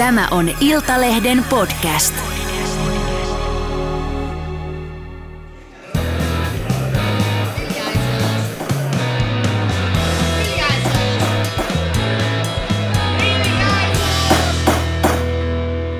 [0.00, 2.14] Tämä on Iltalehden podcast.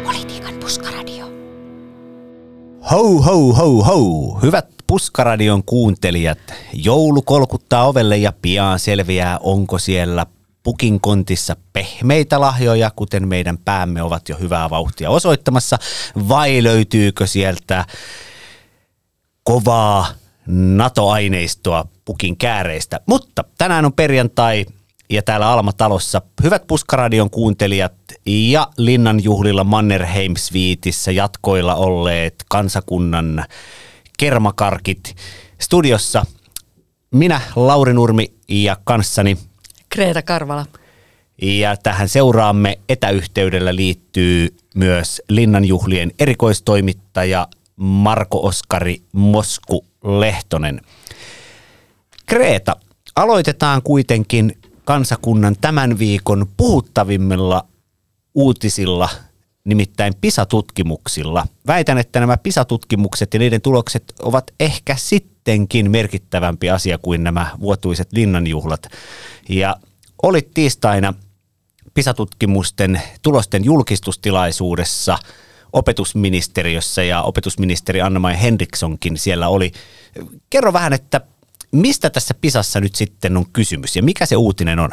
[0.05, 1.27] Politiikan puskaradio.
[2.91, 4.39] Ho, ho, ho, ho.
[4.43, 6.39] Hyvät Puskaradion kuuntelijat,
[6.73, 10.27] joulu kolkuttaa ovelle ja pian selviää, onko siellä
[10.71, 15.78] pukin kontissa pehmeitä lahjoja, kuten meidän päämme ovat jo hyvää vauhtia osoittamassa,
[16.28, 17.84] vai löytyykö sieltä
[19.45, 20.06] kovaa
[20.47, 23.01] NATO-aineistoa pukin kääreistä.
[23.06, 24.66] Mutta tänään on perjantai
[25.09, 27.95] ja täällä Alma-talossa hyvät Puskaradion kuuntelijat
[28.27, 33.45] ja Linnanjuhlilla Mannerheim-sviitissä jatkoilla olleet kansakunnan
[34.19, 35.16] kermakarkit
[35.61, 36.27] studiossa.
[37.11, 39.37] Minä, Lauri Nurmi ja kanssani
[39.95, 40.67] Kreta Karvala.
[41.43, 50.81] ja tähän seuraamme etäyhteydellä liittyy myös Linnanjuhlien erikoistoimittaja Marko Oskari Mosku Lehtonen.
[52.27, 52.77] Kreta,
[53.17, 57.67] aloitetaan kuitenkin kansakunnan tämän viikon puhuttavimmilla
[58.34, 59.09] uutisilla,
[59.64, 61.47] nimittäin PISA-tutkimuksilla.
[61.67, 68.12] Väitän, että nämä PISA-tutkimukset ja niiden tulokset ovat ehkä sittenkin merkittävämpi asia kuin nämä vuotuiset
[68.12, 68.86] linnanjuhlat.
[69.48, 69.77] Ja
[70.23, 71.15] olit tiistaina
[71.95, 75.19] PISA-tutkimusten tulosten julkistustilaisuudessa
[75.73, 79.73] opetusministeriössä ja opetusministeri Anna-Maja Henrikssonkin siellä oli.
[80.51, 81.21] Kerro vähän, että
[81.73, 84.91] mistä tässä PISassa nyt sitten on kysymys ja mikä se uutinen on?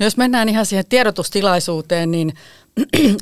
[0.00, 2.34] No jos mennään ihan siihen tiedotustilaisuuteen, niin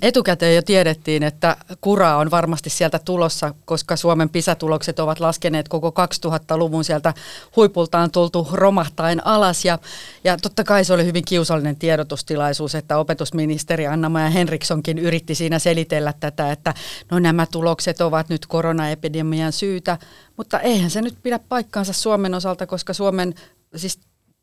[0.03, 5.95] etukäteen jo tiedettiin, että kura on varmasti sieltä tulossa, koska Suomen PISA-tulokset ovat laskeneet koko
[6.27, 7.15] 2000-luvun sieltä
[7.57, 9.65] huipultaan tultu romahtaen alas.
[9.65, 9.79] Ja,
[10.25, 16.15] ja totta kai se oli hyvin kiusallinen tiedotustilaisuus, että opetusministeri Anna-Maja Henrikssonkin yritti siinä selitellä
[16.21, 16.75] tätä, että
[17.11, 19.99] no nämä tulokset ovat nyt koronaepidemian syytä,
[20.37, 23.35] mutta eihän se nyt pidä paikkaansa Suomen osalta, koska Suomen
[23.77, 24.01] siis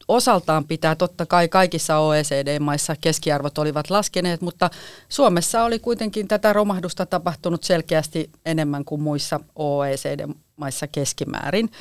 [0.08, 4.70] osaltaan pitää totta kai kaikissa OECD-maissa keskiarvot olivat laskeneet, mutta
[5.10, 11.72] Suomessa oli kuitenkin tätä romahdusta tapahtunut selkeästi enemmän kuin muissa OECD-maissa keskimäärin.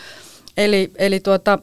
[0.57, 1.59] Eli, eli tuota,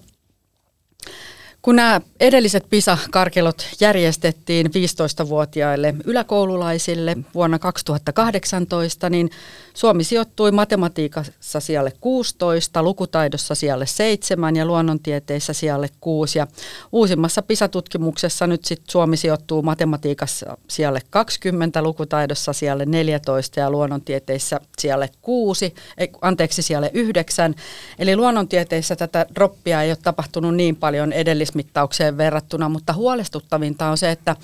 [1.61, 9.29] kun nämä edelliset PISA-karkelot järjestettiin 15-vuotiaille yläkoululaisille vuonna 2018, niin
[9.73, 16.39] Suomi sijoittui matematiikassa sijalle 16, lukutaidossa sijalle 7 ja luonnontieteissä sijalle 6.
[16.39, 16.47] Ja
[16.91, 25.09] uusimmassa PISA-tutkimuksessa nyt sit Suomi sijoittuu matematiikassa sijalle 20, lukutaidossa sijalle 14 ja luonnontieteissä sijalle
[25.21, 27.55] 6, ei, anteeksi sijalle 9.
[27.99, 31.13] Eli luonnontieteissä tätä droppia ei ole tapahtunut niin paljon
[31.51, 34.35] edellismittaukseen verrattuna, mutta huolestuttavinta on se, että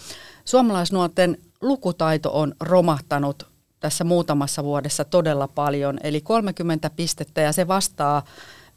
[0.46, 3.48] suomalaisnuorten lukutaito on romahtanut
[3.80, 8.24] tässä muutamassa vuodessa todella paljon, eli 30 pistettä ja se vastaa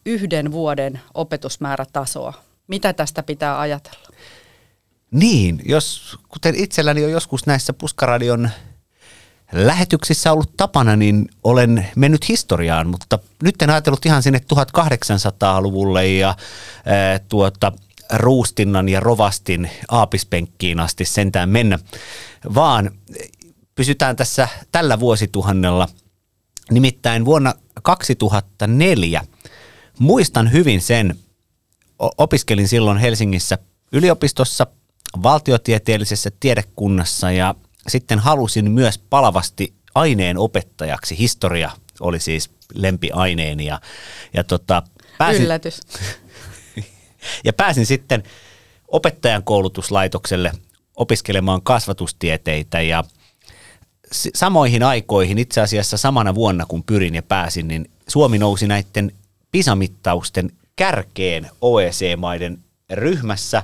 [0.07, 2.33] yhden vuoden opetusmäärätasoa.
[2.69, 4.09] Mitä tästä pitää ajatella?
[5.11, 8.51] Niin, jos kuten itselläni on joskus näissä Puskaradion
[9.53, 16.37] lähetyksissä ollut tapana, niin olen mennyt historiaan, mutta nyt en ajatellut ihan sinne 1800-luvulle ja
[16.87, 17.73] ää, tuota,
[18.13, 21.79] Ruustinnan ja Rovastin aapispenkkiin asti sentään mennä,
[22.55, 22.91] vaan
[23.75, 25.89] pysytään tässä tällä vuosituhannella.
[26.71, 29.25] Nimittäin vuonna 2004
[29.99, 31.19] muistan hyvin sen,
[32.19, 33.59] opiskelin silloin Helsingissä
[33.93, 34.67] yliopistossa
[35.23, 37.55] valtiotieteellisessä tiedekunnassa ja
[37.89, 41.19] sitten halusin myös palavasti aineen opettajaksi.
[41.19, 43.81] Historia oli siis lempiaineeni ja,
[44.35, 44.83] ja tota,
[45.19, 45.81] pääsin, Yllätys.
[47.45, 48.23] Ja pääsin sitten
[48.89, 50.53] opettajan koulutuslaitokselle
[50.97, 53.05] opiskelemaan kasvatustieteitä ja
[54.13, 59.13] samoihin aikoihin, itse asiassa samana vuonna kun pyrin ja pääsin, niin Suomi nousi näiden
[59.53, 62.59] PISA-mittausten kärkeen OECD-maiden
[62.91, 63.63] ryhmässä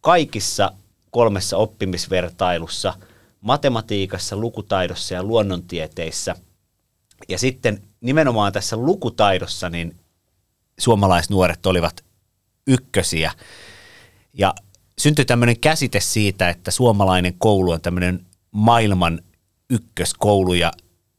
[0.00, 0.72] kaikissa
[1.10, 2.94] kolmessa oppimisvertailussa,
[3.40, 6.36] matematiikassa, lukutaidossa ja luonnontieteissä.
[7.28, 9.96] Ja sitten nimenomaan tässä lukutaidossa niin
[10.78, 12.04] suomalaisnuoret olivat
[12.66, 13.32] ykkösiä.
[14.32, 14.54] Ja
[14.98, 19.20] syntyi tämmöinen käsite siitä, että suomalainen koulu on tämmöinen maailman
[19.70, 20.72] ykköskoulu ja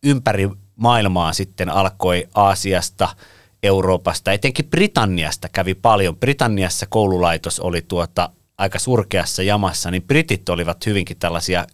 [0.03, 3.15] ympäri maailmaa sitten alkoi Aasiasta,
[3.63, 6.17] Euroopasta, etenkin Britanniasta kävi paljon.
[6.17, 11.65] Britanniassa koululaitos oli tuota aika surkeassa jamassa, niin britit olivat hyvinkin tällaisia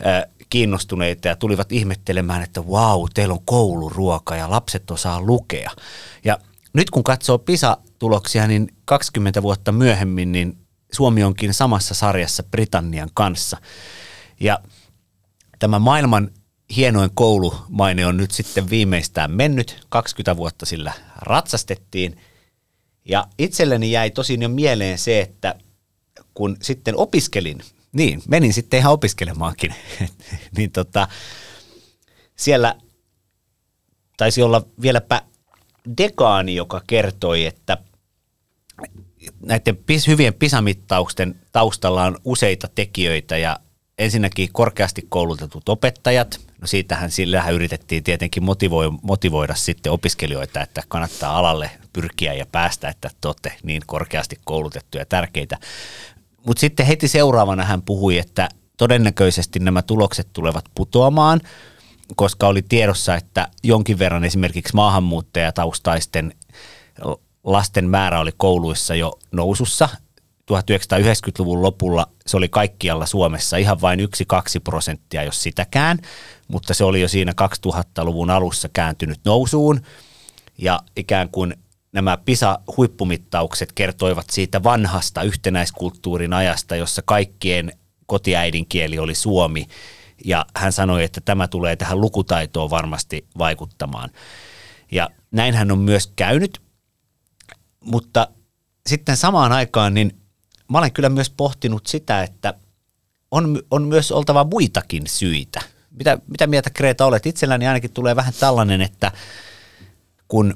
[0.00, 5.70] ö, kiinnostuneita ja tulivat ihmettelemään, että wow, teillä on kouluruoka ja lapset osaa lukea.
[6.24, 6.38] Ja
[6.76, 10.58] nyt kun katsoo PISA-tuloksia, niin 20 vuotta myöhemmin, niin
[10.92, 13.56] Suomi onkin samassa sarjassa Britannian kanssa.
[14.40, 14.58] Ja
[15.58, 16.30] tämä maailman
[16.76, 19.86] hienoin koulumaine on nyt sitten viimeistään mennyt.
[19.88, 22.20] 20 vuotta sillä ratsastettiin.
[23.04, 25.54] Ja itselleni jäi tosin jo mieleen se, että
[26.34, 27.58] kun sitten opiskelin,
[27.92, 29.74] niin menin sitten ihan opiskelemaankin,
[30.56, 31.08] niin tota,
[32.36, 32.74] siellä
[34.16, 35.22] taisi olla vieläpä
[35.98, 37.78] dekaani, joka kertoi, että
[39.40, 43.60] näiden hyvien pisamittausten taustalla on useita tekijöitä ja
[43.98, 46.40] ensinnäkin korkeasti koulutetut opettajat.
[46.60, 52.88] No siitähän sillähän yritettiin tietenkin motivoida, motivoida sitten opiskelijoita, että kannattaa alalle pyrkiä ja päästä,
[52.88, 53.10] että
[53.42, 55.58] te niin korkeasti koulutettuja ja tärkeitä.
[56.46, 61.40] Mutta sitten heti seuraavana hän puhui, että todennäköisesti nämä tulokset tulevat putoamaan,
[62.16, 66.34] koska oli tiedossa, että jonkin verran esimerkiksi maahanmuuttajataustaisten
[67.44, 69.88] lasten määrä oli kouluissa jo nousussa.
[70.52, 74.02] 1990-luvun lopulla se oli kaikkialla Suomessa ihan vain 1-2
[74.64, 75.98] prosenttia, jos sitäkään,
[76.48, 77.32] mutta se oli jo siinä
[77.66, 79.80] 2000-luvun alussa kääntynyt nousuun.
[80.58, 81.54] Ja ikään kuin
[81.92, 87.72] nämä PISA-huippumittaukset kertoivat siitä vanhasta yhtenäiskulttuurin ajasta, jossa kaikkien
[88.06, 89.66] kotiäidinkieli oli suomi.
[90.24, 94.10] Ja hän sanoi, että tämä tulee tähän lukutaitoon varmasti vaikuttamaan.
[94.92, 96.62] Ja näinhän on myös käynyt,
[97.80, 98.28] mutta
[98.86, 100.20] sitten samaan aikaan niin
[100.70, 102.54] mä olen kyllä myös pohtinut sitä, että
[103.30, 105.60] on, on myös oltava muitakin syitä.
[105.90, 107.26] Mitä, mitä mieltä Kreta olet?
[107.26, 109.12] Itselläni ainakin tulee vähän tällainen, että
[110.28, 110.54] kun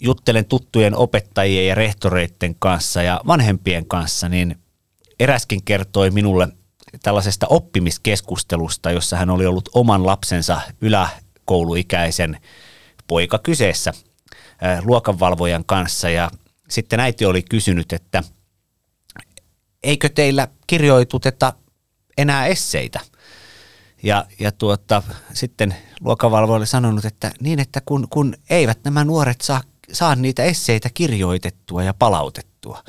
[0.00, 4.58] juttelen tuttujen opettajien ja rehtoreiden kanssa ja vanhempien kanssa, niin
[5.20, 6.48] eräskin kertoi minulle
[7.02, 12.40] tällaisesta oppimiskeskustelusta, jossa hän oli ollut oman lapsensa yläkouluikäisen
[13.06, 13.92] poika kyseessä
[14.84, 16.30] luokanvalvojan kanssa ja
[16.68, 18.22] sitten äiti oli kysynyt, että
[19.82, 21.52] eikö teillä kirjoituteta
[22.18, 23.00] enää esseitä?
[24.02, 25.02] Ja, ja tuota,
[25.32, 29.62] sitten luokanvalvoja oli sanonut, että niin, että kun, kun eivät nämä nuoret saa
[29.92, 32.82] saa niitä esseitä kirjoitettua ja palautettua.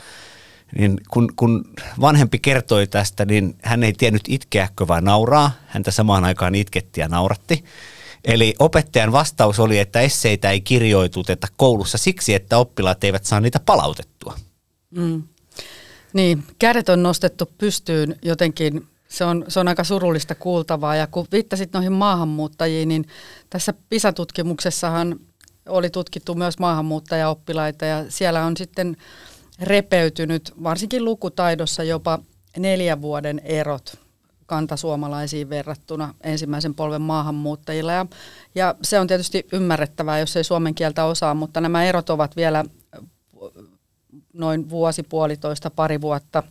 [0.77, 1.65] Niin kun, kun
[2.01, 5.51] vanhempi kertoi tästä, niin hän ei tiennyt itkeäkö vai nauraa.
[5.67, 7.63] Häntä samaan aikaan itketti ja nauratti.
[8.25, 13.59] Eli opettajan vastaus oli, että esseitä ei kirjoituteta koulussa siksi, että oppilaat eivät saa niitä
[13.65, 14.35] palautettua.
[14.89, 15.23] Mm.
[16.13, 20.95] Niin, kädet on nostettu pystyyn jotenkin, se on, se on aika surullista kuultavaa.
[20.95, 23.07] Ja kun viittasit noihin maahanmuuttajiin, niin
[23.49, 25.19] tässä PISA-tutkimuksessahan
[25.69, 28.97] oli tutkittu myös maahanmuuttajaoppilaita ja siellä on sitten
[29.61, 32.19] repeytynyt varsinkin lukutaidossa jopa
[32.57, 33.97] neljän vuoden erot
[34.45, 37.91] kantasuomalaisiin verrattuna ensimmäisen polven maahanmuuttajilla.
[37.91, 38.05] Ja,
[38.55, 42.65] ja se on tietysti ymmärrettävää, jos ei suomen kieltä osaa, mutta nämä erot ovat vielä
[44.33, 46.43] noin vuosi, puolitoista, pari vuotta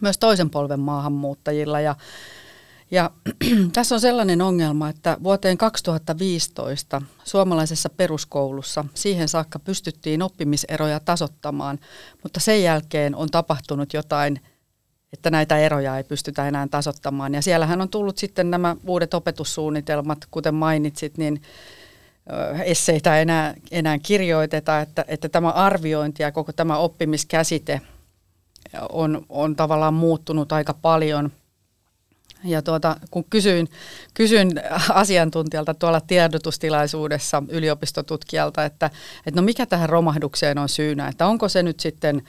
[0.00, 1.80] myös toisen polven maahanmuuttajilla.
[1.80, 1.96] Ja
[2.90, 3.10] ja
[3.72, 11.78] tässä on sellainen ongelma, että vuoteen 2015 suomalaisessa peruskoulussa siihen saakka pystyttiin oppimiseroja tasottamaan,
[12.22, 14.40] mutta sen jälkeen on tapahtunut jotain,
[15.12, 17.34] että näitä eroja ei pystytä enää tasottamaan.
[17.34, 21.42] Ja siellähän on tullut sitten nämä uudet opetussuunnitelmat, kuten mainitsit, niin
[22.64, 27.80] esseitä enää, enää kirjoiteta, että, että tämä arviointi ja koko tämä oppimiskäsite
[28.92, 31.32] on, on tavallaan muuttunut aika paljon–
[32.44, 33.68] ja tuota, kun kysyin,
[34.14, 34.50] kysyin
[34.88, 38.90] asiantuntijalta tuolla tiedotustilaisuudessa yliopistotutkijalta, että,
[39.26, 42.22] että no mikä tähän romahdukseen on syynä, että onko se nyt sitten,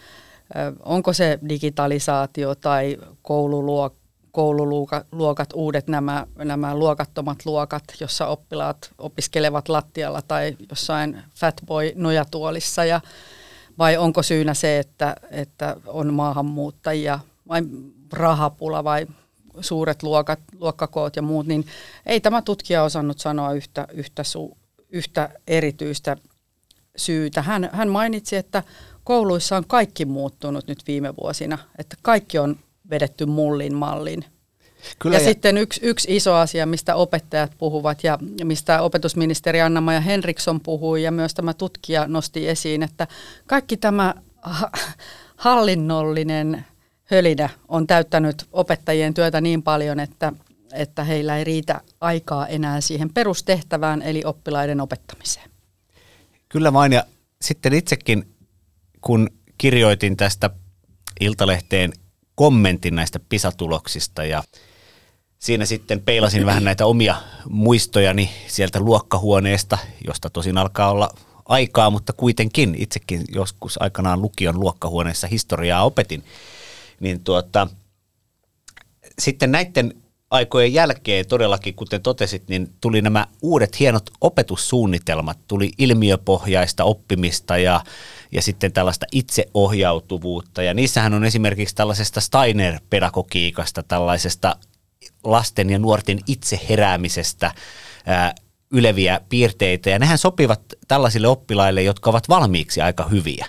[0.83, 3.95] onko se digitalisaatio tai koululuok,
[4.31, 12.85] koululuokat, uudet nämä, nämä luokattomat luokat, jossa oppilaat opiskelevat lattialla tai jossain fatboy nojatuolissa?
[12.85, 13.01] Ja
[13.77, 17.62] vai onko syynä se, että, että on maahanmuuttajia vai
[18.13, 19.07] rahapula vai
[19.60, 21.65] suuret luokat, luokkakoot ja muut, niin
[22.05, 24.58] ei tämä tutkija osannut sanoa yhtä, yhtä, su,
[24.89, 26.17] yhtä erityistä
[26.96, 27.41] syytä.
[27.41, 28.63] Hän, hän mainitsi, että
[29.03, 34.25] kouluissa on kaikki muuttunut nyt viime vuosina, että kaikki on vedetty mullin mallin.
[35.00, 40.01] Kyllä ja, ja sitten yksi, yksi iso asia, mistä opettajat puhuvat ja mistä opetusministeri Anna-Maja
[40.01, 43.08] Henriksson puhui ja myös tämä tutkija nosti esiin, että
[43.48, 44.13] kaikki tämä
[45.36, 46.65] hallinnollinen
[47.11, 50.33] hölinä on täyttänyt opettajien työtä niin paljon, että,
[50.73, 55.51] että heillä ei riitä aikaa enää siihen perustehtävään, eli oppilaiden opettamiseen.
[56.49, 57.03] Kyllä vain, ja
[57.41, 58.35] sitten itsekin,
[59.01, 60.49] kun kirjoitin tästä
[61.19, 61.93] Iltalehteen
[62.35, 64.43] kommentin näistä PISA-tuloksista ja
[65.39, 67.15] siinä sitten peilasin vähän näitä omia
[67.49, 69.77] muistojani sieltä luokkahuoneesta,
[70.07, 71.09] josta tosin alkaa olla
[71.45, 76.23] aikaa, mutta kuitenkin itsekin joskus aikanaan lukion luokkahuoneessa historiaa opetin
[77.01, 77.67] niin tuota,
[79.20, 79.93] sitten näiden
[80.31, 87.84] aikojen jälkeen todellakin, kuten totesit, niin tuli nämä uudet hienot opetussuunnitelmat, tuli ilmiöpohjaista oppimista ja,
[88.31, 90.63] ja sitten tällaista itseohjautuvuutta.
[90.63, 94.55] Ja niissähän on esimerkiksi tällaisesta Steiner-pedagogiikasta, tällaisesta
[95.24, 97.51] lasten ja nuorten itseheräämisestä
[98.05, 98.36] ää,
[98.71, 99.89] yleviä piirteitä.
[99.89, 103.45] Ja nehän sopivat tällaisille oppilaille, jotka ovat valmiiksi aika hyviä.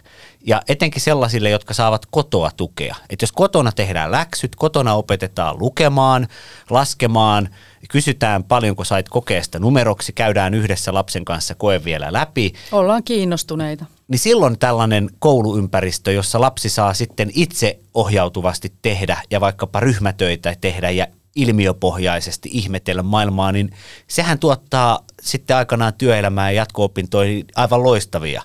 [0.47, 2.97] Ja etenkin sellaisille, jotka saavat kotoa tukea.
[3.11, 6.29] Että jos kotona tehdään läksyt, kotona opetetaan lukemaan,
[6.71, 7.49] laskemaan,
[7.89, 12.53] kysytään paljonko sait kokeesta numeroksi, käydään yhdessä lapsen kanssa koe vielä läpi.
[12.73, 13.85] Ollaan kiinnostuneita.
[14.09, 20.91] Niin silloin tällainen kouluympäristö, jossa lapsi saa sitten itse ohjautuvasti tehdä ja vaikkapa ryhmätöitä tehdä
[20.91, 23.71] ja ilmiöpohjaisesti ihmetellä maailmaa, niin
[24.07, 28.43] sehän tuottaa sitten aikanaan työelämään ja jatko-opintoihin aivan loistavia.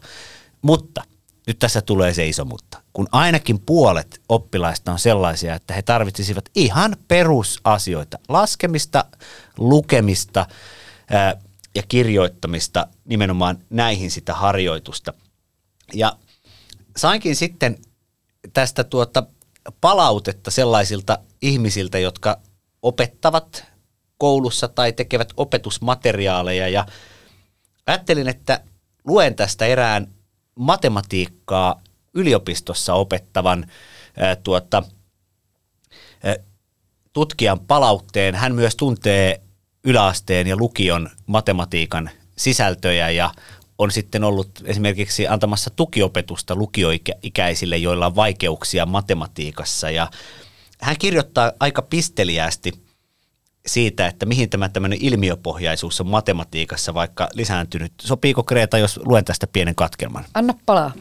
[0.62, 1.04] Mutta–
[1.48, 2.82] nyt tässä tulee se iso mutta.
[2.94, 9.06] Kun ainakin puolet oppilaista on sellaisia, että he tarvitsisivat ihan perusasioita, laskemista,
[9.58, 10.46] lukemista
[11.10, 11.36] ää,
[11.76, 15.14] ja kirjoittamista nimenomaan näihin sitä harjoitusta.
[15.94, 16.18] Ja
[16.98, 17.78] sainkin sitten
[18.54, 19.24] tästä tuota
[19.82, 22.40] palautetta sellaisilta ihmisiltä, jotka
[22.82, 23.66] opettavat
[24.18, 26.86] koulussa tai tekevät opetusmateriaaleja ja
[27.88, 28.62] ajattelin, että
[29.06, 30.08] luen tästä erään
[30.56, 31.82] matematiikkaa
[32.14, 33.66] yliopistossa opettavan
[34.18, 34.84] ää, tuota,
[36.24, 36.36] ää,
[37.14, 38.36] tutkijan palautteen.
[38.36, 39.42] Hän myös tuntee
[39.84, 43.32] yläasteen ja lukion matematiikan sisältöjä ja
[43.78, 49.90] on sitten ollut esimerkiksi antamassa tukiopetusta lukioikäisille, joilla on vaikeuksia matematiikassa.
[49.90, 50.12] Ja
[50.82, 52.74] hän kirjoittaa aika pisteliästi
[53.66, 57.94] siitä, että mihin tämä tämmöinen ilmiöpohjaisuus on matematiikassa vaikka lisääntynyt.
[58.02, 60.26] Sopiiko Kreta, jos luen tästä pienen katkelman?
[60.34, 60.92] Anna palaa.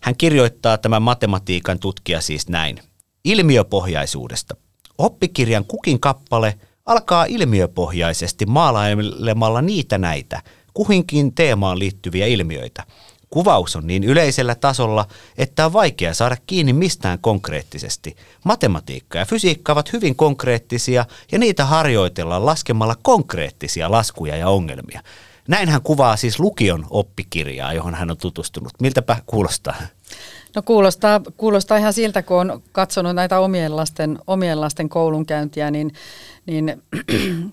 [0.00, 2.78] Hän kirjoittaa tämän matematiikan tutkija siis näin.
[3.24, 4.56] Ilmiöpohjaisuudesta.
[4.98, 10.42] Oppikirjan kukin kappale alkaa ilmiöpohjaisesti maalailemalla niitä näitä,
[10.74, 12.84] kuhinkin teemaan liittyviä ilmiöitä–
[13.30, 18.16] Kuvaus on niin yleisellä tasolla, että on vaikea saada kiinni mistään konkreettisesti.
[18.44, 25.00] Matematiikka ja fysiikka ovat hyvin konkreettisia ja niitä harjoitellaan laskemalla konkreettisia laskuja ja ongelmia.
[25.48, 28.72] Näin hän kuvaa siis lukion oppikirjaa, johon hän on tutustunut.
[28.80, 29.74] Miltäpä kuulostaa?
[30.54, 35.92] No kuulostaa, kuulostaa ihan siltä, kun on katsonut näitä omien lasten, omien lasten koulunkäyntiä, niin,
[36.46, 36.82] niin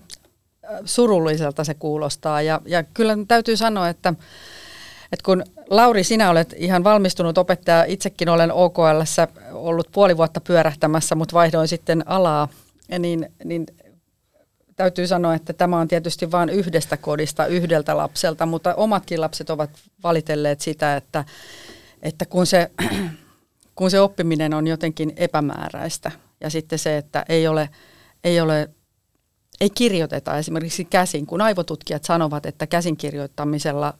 [0.84, 2.42] surulliselta se kuulostaa.
[2.42, 4.14] Ja, ja kyllä täytyy sanoa, että
[5.14, 9.00] et kun Lauri, sinä olet ihan valmistunut opettaja, itsekin olen OKL
[9.52, 12.48] ollut puoli vuotta pyörähtämässä, mutta vaihdoin sitten alaa,
[12.98, 13.66] niin, niin
[14.76, 19.70] täytyy sanoa, että tämä on tietysti vain yhdestä kodista, yhdeltä lapselta, mutta omatkin lapset ovat
[20.02, 21.24] valitelleet sitä, että,
[22.02, 22.70] että kun, se,
[23.78, 27.68] kun se oppiminen on jotenkin epämääräistä ja sitten se, että ei ole,
[28.24, 28.70] ei ole
[29.60, 33.94] ei kirjoiteta esimerkiksi käsin, kun aivotutkijat sanovat, että käsin kirjoittamisella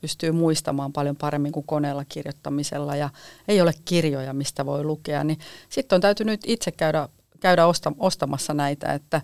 [0.00, 3.10] pystyy muistamaan paljon paremmin kuin koneella kirjoittamisella ja
[3.48, 5.38] ei ole kirjoja, mistä voi lukea, niin
[5.68, 7.08] sitten on täytynyt itse käydä,
[7.40, 9.20] käydä osta, ostamassa näitä, että,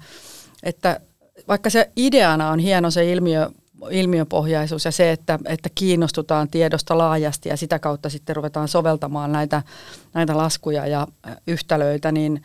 [0.62, 1.00] että
[1.48, 3.50] vaikka se ideana on hieno se ilmiö,
[3.90, 9.62] ilmiöpohjaisuus ja se, että, että kiinnostutaan tiedosta laajasti ja sitä kautta sitten ruvetaan soveltamaan näitä,
[10.14, 11.06] näitä laskuja ja
[11.46, 12.42] yhtälöitä, niin,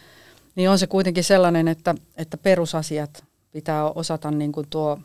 [0.55, 4.99] niin on se kuitenkin sellainen, että, että perusasiat pitää osata niin kuin tuo,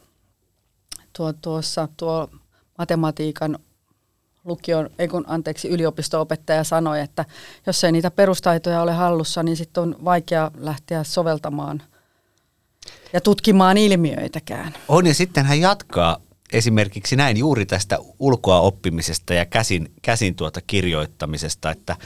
[1.17, 2.29] tuo, tuossa, tuo
[2.79, 3.59] matematiikan
[4.45, 7.25] lukion, ei kun anteeksi, yliopisto-opettaja sanoi, että
[7.67, 11.83] jos ei niitä perustaitoja ole hallussa, niin sitten on vaikea lähteä soveltamaan
[13.13, 14.75] ja tutkimaan ilmiöitäkään.
[14.89, 16.17] On ja sitten hän jatkaa
[16.53, 21.97] esimerkiksi näin juuri tästä ulkoa oppimisesta ja käsin, käsin tuota kirjoittamisesta, että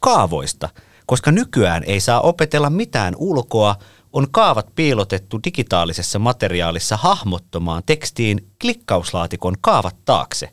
[0.00, 0.68] kaavoista,
[1.06, 3.76] koska nykyään ei saa opetella mitään ulkoa,
[4.12, 10.50] on kaavat piilotettu digitaalisessa materiaalissa hahmottomaan tekstiin klikkauslaatikon kaavat taakse.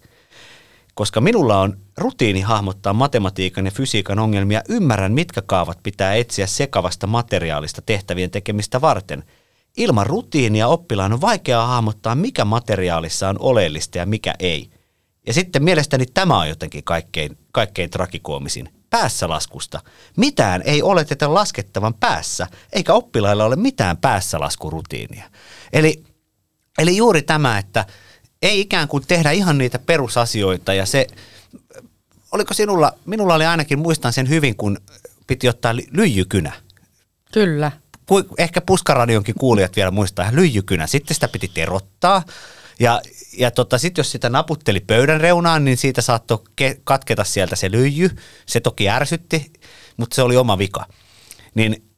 [0.94, 7.08] Koska minulla on rutiini hahmottaa matematiikan ja fysiikan ongelmia, ymmärrän, mitkä kaavat pitää etsiä sekavasta
[7.08, 9.24] materiaalista tehtävien tekemistä varten.
[9.78, 14.70] Ilman rutiinia oppilaan on vaikeaa hahmottaa, mikä materiaalissa on oleellista ja mikä ei.
[15.28, 19.80] Ja sitten mielestäni tämä on jotenkin kaikkein, kaikkein trakikoomisin päässä laskusta.
[20.18, 25.30] Mitään ei oleteta laskettavan päässä, eikä oppilailla ole mitään päässä laskurutiinia.
[25.74, 26.04] Eli,
[26.78, 27.86] eli juuri tämä, että
[28.42, 31.08] ei ikään kuin tehdä ihan niitä perusasioita ja se,
[32.32, 34.78] oliko sinulla, minulla oli ainakin, muistan sen hyvin, kun
[35.28, 36.52] piti ottaa lyijykynä.
[37.34, 37.72] Kyllä.
[38.38, 40.88] Ehkä Puskaradionkin kuulijat vielä muistaa lyijykynä.
[40.88, 42.24] Sitten sitä piti terottaa
[42.80, 43.02] ja,
[43.38, 47.72] ja tota, sitten jos sitä naputteli pöydän reunaan, niin siitä saattoi ke- katketa sieltä se
[47.72, 48.10] lyijy.
[48.46, 49.54] Se toki ärsytti,
[49.98, 50.86] mutta se oli oma vika.
[51.56, 51.90] Niin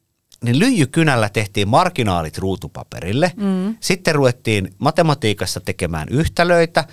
[0.44, 3.32] niin lyijykynällä tehtiin marginaalit ruutupaperille.
[3.36, 3.76] Mm.
[3.80, 6.84] Sitten ruvettiin matematiikassa tekemään yhtälöitä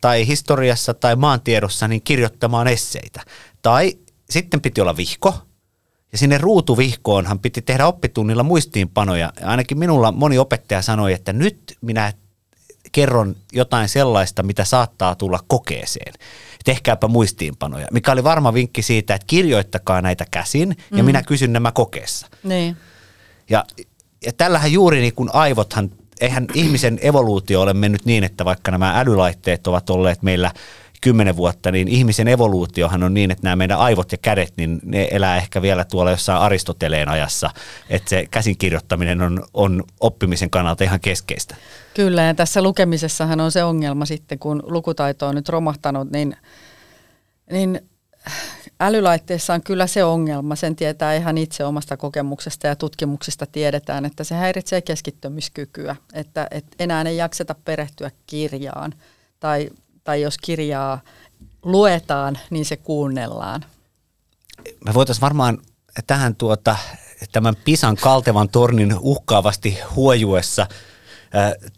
[0.00, 3.20] tai historiassa tai maantiedossa niin kirjoittamaan esseitä.
[3.62, 3.98] Tai
[4.30, 5.34] sitten piti olla vihko,
[6.12, 9.32] ja sinne ruutuvihkoonhan piti tehdä oppitunnilla muistiinpanoja.
[9.40, 12.12] Ja ainakin minulla moni opettaja sanoi, että nyt minä
[12.92, 16.14] kerron jotain sellaista, mitä saattaa tulla kokeeseen.
[16.64, 21.04] Tehkääpä muistiinpanoja, mikä oli varma vinkki siitä, että kirjoittakaa näitä käsin ja mm.
[21.04, 22.26] minä kysyn nämä kokeessa.
[22.42, 22.76] Niin.
[23.50, 23.64] Ja,
[24.26, 29.00] ja tällähän juuri niin kuin aivothan, eihän ihmisen evoluutio ole mennyt niin, että vaikka nämä
[29.00, 30.50] älylaitteet ovat olleet meillä
[31.02, 35.08] kymmenen vuotta, niin ihmisen evoluutiohan on niin, että nämä meidän aivot ja kädet, niin ne
[35.10, 37.50] elää ehkä vielä tuolla jossain Aristoteleen ajassa,
[37.88, 41.56] että se käsinkirjoittaminen on, on oppimisen kannalta ihan keskeistä.
[41.94, 46.36] Kyllä, ja tässä lukemisessahan on se ongelma sitten, kun lukutaito on nyt romahtanut, niin,
[47.50, 47.80] niin
[48.80, 50.56] älylaitteessa on kyllä se ongelma.
[50.56, 56.76] Sen tietää ihan itse omasta kokemuksesta ja tutkimuksista tiedetään, että se häiritsee keskittymiskykyä, että, että
[56.78, 58.94] enää ei jakseta perehtyä kirjaan
[59.40, 59.70] tai,
[60.04, 61.00] tai jos kirjaa
[61.62, 63.64] luetaan, niin se kuunnellaan.
[64.86, 65.58] Me voitaisiin varmaan
[66.06, 66.76] tähän tuota,
[67.32, 70.66] tämän Pisan kaltevan tornin uhkaavasti huojuessa–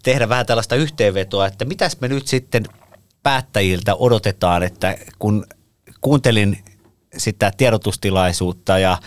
[0.03, 2.63] tehdä vähän tällaista yhteenvetoa, että mitäs me nyt sitten
[3.23, 5.45] päättäjiltä odotetaan, että kun
[6.01, 6.63] kuuntelin
[7.17, 8.97] sitä tiedotustilaisuutta ja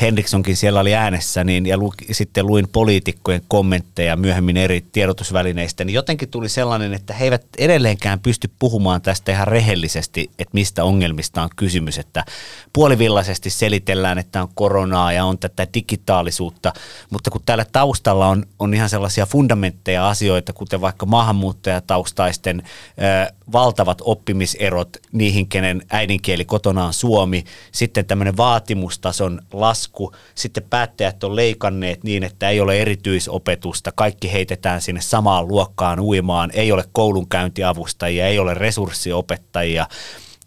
[0.00, 5.94] Henrikssonkin siellä oli äänessä, niin, ja lu, sitten luin poliitikkojen kommentteja myöhemmin eri tiedotusvälineistä, niin
[5.94, 11.42] jotenkin tuli sellainen, että he eivät edelleenkään pysty puhumaan tästä ihan rehellisesti, että mistä ongelmista
[11.42, 12.24] on kysymys, että
[12.72, 16.72] puolivillaisesti selitellään, että on koronaa ja on tätä digitaalisuutta,
[17.10, 24.02] mutta kun täällä taustalla on, on ihan sellaisia fundamentteja asioita, kuten vaikka maahanmuuttajataustaisten ö, valtavat
[24.04, 29.40] oppimiserot niihin, kenen äidinkieli kotona on suomi, sitten tämmöinen vaatimustason
[29.82, 36.00] lasku, sitten päättäjät on leikanneet niin, että ei ole erityisopetusta, kaikki heitetään sinne samaan luokkaan
[36.00, 39.86] uimaan, ei ole koulunkäyntiavustajia, ei ole resurssiopettajia,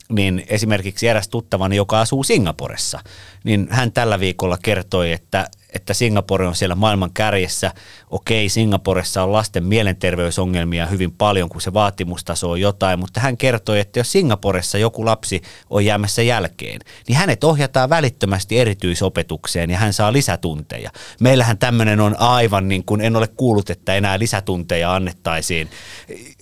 [0.09, 2.99] niin esimerkiksi eräs tuttavani, joka asuu Singaporessa,
[3.43, 7.71] niin hän tällä viikolla kertoi, että, että Singapore on siellä maailman kärjessä.
[8.09, 13.79] Okei, Singaporessa on lasten mielenterveysongelmia hyvin paljon, kun se vaatimustaso on jotain, mutta hän kertoi,
[13.79, 19.93] että jos Singaporessa joku lapsi on jäämässä jälkeen, niin hänet ohjataan välittömästi erityisopetukseen ja hän
[19.93, 20.91] saa lisätunteja.
[21.19, 25.69] Meillähän tämmöinen on aivan niin kuin en ole kuullut, että enää lisätunteja annettaisiin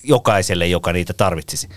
[0.03, 1.69] jokaiselle, joka niitä tarvitsisi.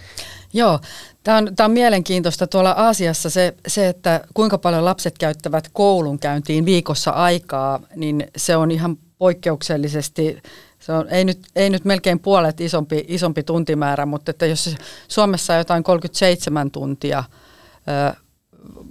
[0.53, 0.81] Joo,
[1.27, 6.65] Tämä on, tämä on mielenkiintoista tuolla Aasiassa se, se, että kuinka paljon lapset käyttävät koulunkäyntiin
[6.65, 10.43] viikossa aikaa, niin se on ihan poikkeuksellisesti,
[10.79, 14.77] se on, ei, nyt, ei nyt melkein puolet isompi, isompi tuntimäärä, mutta että jos
[15.09, 17.25] Suomessa on jotain 37 tuntia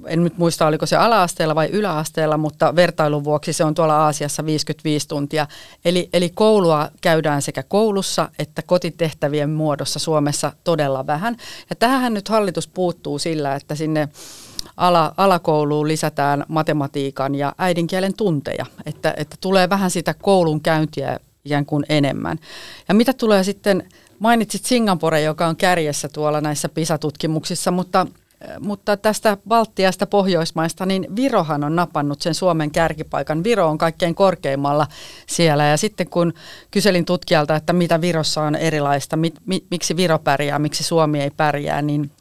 [0.08, 4.46] en nyt muista oliko se ala-asteella vai yläasteella, mutta vertailun vuoksi se on tuolla Aasiassa
[4.46, 5.48] 55 tuntia.
[5.86, 11.38] Eli, eli koulua käydään sekä koulussa että kotitehtävien muodossa Suomessa todella vähän.
[11.70, 14.10] Ja tähän nyt hallitus puuttuu sillä, että sinne
[14.78, 21.66] ala, alakouluun lisätään matematiikan ja äidinkielen tunteja, että, että tulee vähän sitä koulun käyntiä ikään
[21.66, 22.40] kuin enemmän.
[22.88, 23.84] Ja mitä tulee sitten,
[24.20, 28.08] mainitsit Singapore, joka on kärjessä tuolla näissä PISA-tutkimuksissa, mutta–
[28.60, 33.44] mutta tästä Baltiasta Pohjoismaista, niin Virohan on napannut sen Suomen kärkipaikan.
[33.44, 34.88] Viro on kaikkein korkeimmalla
[35.28, 36.34] siellä ja sitten kun
[36.72, 41.32] kyselin tutkijalta, että mitä Virossa on erilaista, mi, mi, miksi Viro pärjää, miksi Suomi ei
[41.32, 42.12] pärjää, niin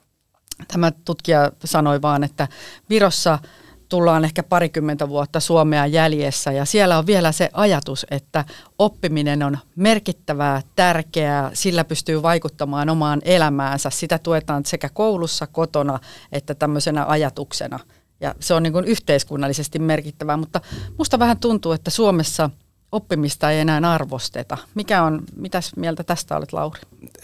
[0.68, 2.48] tämä tutkija sanoi vaan, että
[2.90, 3.38] Virossa–
[3.88, 8.44] tullaan ehkä parikymmentä vuotta Suomea jäljessä ja siellä on vielä se ajatus, että
[8.78, 13.90] oppiminen on merkittävää, tärkeää, sillä pystyy vaikuttamaan omaan elämäänsä.
[13.90, 15.98] Sitä tuetaan sekä koulussa, kotona
[16.32, 17.78] että tämmöisenä ajatuksena.
[18.20, 20.60] Ja se on niin kuin yhteiskunnallisesti merkittävää, mutta
[20.98, 22.50] musta vähän tuntuu, että Suomessa
[22.92, 24.58] oppimista ei enää arvosteta.
[24.74, 26.80] Mikä on, mitäs mieltä tästä olet, Lauri?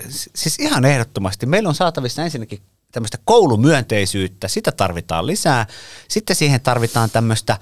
[0.08, 1.46] Siis ihan ehdottomasti.
[1.46, 2.60] Meillä on saatavissa ensinnäkin
[2.92, 5.66] tämmöistä koulumyönteisyyttä, sitä tarvitaan lisää.
[6.08, 7.58] Sitten siihen tarvitaan tämmöistä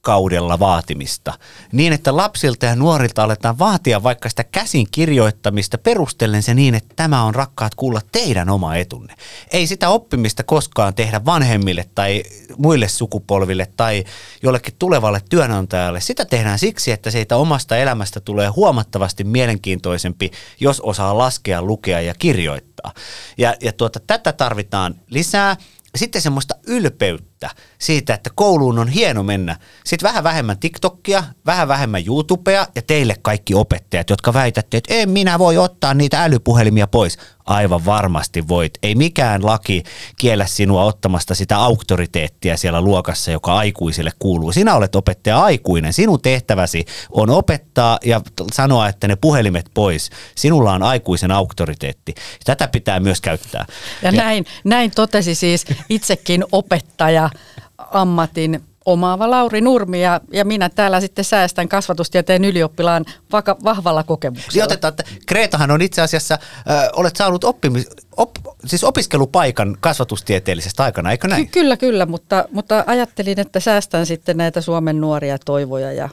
[0.00, 1.32] rakkaudella vaatimista,
[1.72, 6.94] niin että lapsilta ja nuorilta aletaan vaatia vaikka sitä käsin kirjoittamista perustellen se niin, että
[6.96, 9.14] tämä on rakkaat kuulla teidän oma etunne.
[9.52, 12.22] Ei sitä oppimista koskaan tehdä vanhemmille tai
[12.58, 14.04] muille sukupolville tai
[14.42, 16.00] jollekin tulevalle työnantajalle.
[16.00, 22.14] Sitä tehdään siksi, että siitä omasta elämästä tulee huomattavasti mielenkiintoisempi, jos osaa laskea, lukea ja
[22.18, 22.92] kirjoittaa.
[23.38, 25.56] Ja, ja tuota, tätä tarvitaan lisää.
[25.96, 29.56] Sitten semmoista ylpeyttä täyttä siitä, että kouluun on hieno mennä.
[29.84, 35.10] Sitten vähän vähemmän TikTokia, vähän vähemmän YouTubea ja teille kaikki opettajat, jotka väitätte, että en
[35.10, 37.18] minä voi ottaa niitä älypuhelimia pois.
[37.46, 38.78] Aivan varmasti voit.
[38.82, 39.82] Ei mikään laki
[40.16, 44.52] kiellä sinua ottamasta sitä auktoriteettia siellä luokassa, joka aikuisille kuuluu.
[44.52, 45.92] Sinä olet opettaja aikuinen.
[45.92, 48.20] Sinun tehtäväsi on opettaa ja
[48.52, 50.10] sanoa, että ne puhelimet pois.
[50.34, 52.14] Sinulla on aikuisen auktoriteetti.
[52.44, 53.64] Tätä pitää myös käyttää.
[54.02, 57.29] Ja, ja näin, näin totesi siis itsekin opettaja
[57.78, 64.52] ammatin omaava Lauri Nurmi ja, ja minä täällä sitten säästän kasvatustieteen ylioppilaan vaka, vahvalla kokemuksella.
[64.54, 66.34] Niin otetaan, että Kreetahan on itse asiassa,
[66.70, 68.30] äh, olet saanut oppimis, op,
[68.66, 71.46] siis opiskelupaikan kasvatustieteellisestä aikana, eikö näin?
[71.46, 76.08] Ky- kyllä, kyllä, mutta, mutta ajattelin, että säästän sitten näitä Suomen nuoria toivoja ja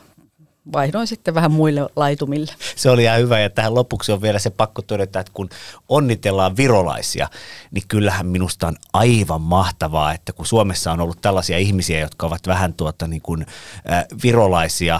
[0.74, 2.52] vaihdoin sitten vähän muille laitumille.
[2.76, 5.50] Se oli ihan hyvä ja tähän lopuksi on vielä se pakko todeta, että kun
[5.90, 7.28] onnitellaan virolaisia,
[7.72, 12.48] niin kyllähän minusta on aivan mahtavaa, että kun Suomessa on ollut tällaisia ihmisiä, jotka ovat
[12.48, 13.46] vähän tuota niin kuin,
[13.92, 15.00] äh, virolaisia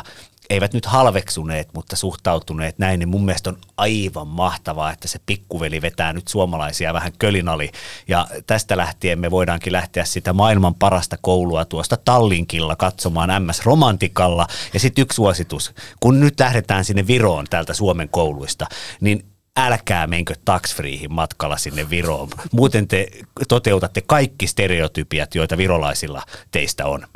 [0.50, 5.82] eivät nyt halveksuneet, mutta suhtautuneet näin, niin mun mielestä on aivan mahtavaa, että se pikkuveli
[5.82, 7.72] vetää nyt suomalaisia vähän kölinali.
[8.08, 14.48] Ja tästä lähtien me voidaankin lähteä sitä maailman parasta koulua tuosta Tallinkilla katsomaan MS Romantikalla.
[14.74, 18.66] Ja sitten yksi suositus, kun nyt lähdetään sinne Viroon täältä Suomen kouluista,
[19.02, 19.26] niin
[19.58, 22.30] älkää menkö taksfriihin matkalla sinne Viroon.
[22.52, 23.08] Muuten te
[23.48, 27.08] toteutatte kaikki stereotypiat, joita virolaisilla teistä on.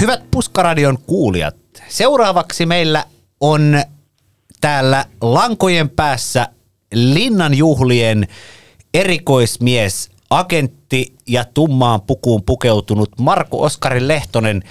[0.00, 1.56] Hyvät Puskaradion kuulijat,
[1.88, 3.04] seuraavaksi meillä
[3.40, 3.82] on
[4.60, 6.48] täällä lankojen päässä
[6.94, 8.28] Linnan juhlien
[8.94, 14.62] erikoismies, agentti ja tummaan pukuun pukeutunut Marko Oskari Lehtonen.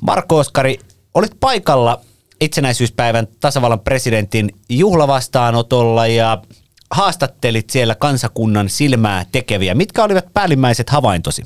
[0.00, 0.78] Marko Oskari,
[1.14, 2.00] olit paikalla
[2.40, 6.42] itsenäisyyspäivän tasavallan presidentin juhlavastaanotolla ja
[6.90, 9.74] haastattelit siellä kansakunnan silmää tekeviä.
[9.74, 11.42] Mitkä olivat päällimmäiset havaintosi?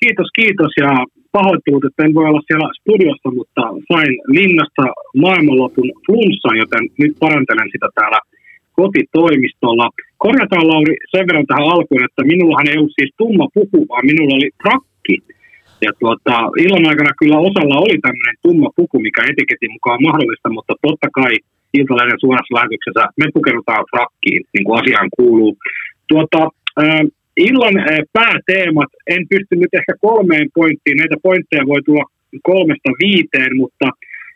[0.00, 4.84] Kiitos, kiitos ja pahoittelut, että en voi olla siellä studiossa, mutta sain linnasta
[5.24, 8.20] maailmanlopun flunssan, joten nyt parantelen sitä täällä
[8.78, 9.86] kotitoimistolla.
[10.24, 14.36] Korjataan Lauri sen verran tähän alkuun, että minullahan ei ollut siis tumma puku, vaan minulla
[14.38, 15.16] oli rakki.
[15.86, 20.74] Ja tuota, illan aikana kyllä osalla oli tämmöinen tumma puku, mikä etiketin mukaan mahdollista, mutta
[20.86, 21.32] totta kai
[21.78, 25.52] Iltalehden suorassa lähetyksessä me pukeudutaan frakkiin, niin kuin asiaan kuuluu.
[26.08, 26.42] Tuota,
[27.36, 32.04] illan eh, pääteemat, en pysty nyt ehkä kolmeen pointtiin, näitä pointteja voi tulla
[32.42, 33.86] kolmesta viiteen, mutta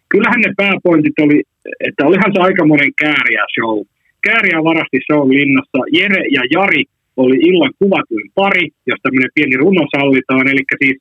[0.08, 1.42] kyllähän ne pääpointit oli,
[1.86, 3.78] että olihan se aika monen kääriä show.
[4.26, 5.80] Kääriä varasti show linnassa.
[5.98, 6.82] Jere ja Jari
[7.16, 10.98] oli illan kuvatuin pari, jos tämmöinen pieni runo sallitaan, eli siis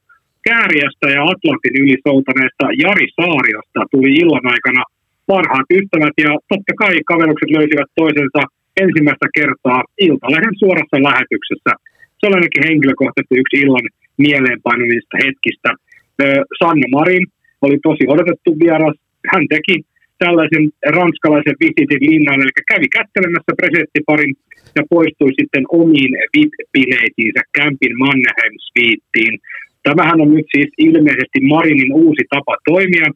[0.49, 4.84] Kääriästä ja Atlantin yli soutaneesta Jari Saariosta tuli illan aikana
[5.32, 6.15] parhaat ystävät.
[6.25, 8.41] Ja totta kai kaverukset löysivät toisensa
[8.84, 11.72] ensimmäistä kertaa Iltalehden suorassa lähetyksessä.
[12.18, 13.88] Se oli ainakin henkilökohtaisesti yksi illan
[14.26, 15.70] mieleenpainuvista hetkistä.
[16.60, 17.26] Sanna Marin
[17.66, 18.96] oli tosi odotettu vieras.
[19.32, 19.76] Hän teki
[20.24, 20.66] tällaisen
[20.98, 24.34] ranskalaisen visitin linnaan, eli kävi kättelemässä presidenttiparin
[24.78, 29.36] ja poistui sitten omiin VIP-bileisiinsä Campin Mannheim Suiteen.
[29.88, 33.08] Tämähän on nyt siis ilmeisesti Marinin uusi tapa toimia,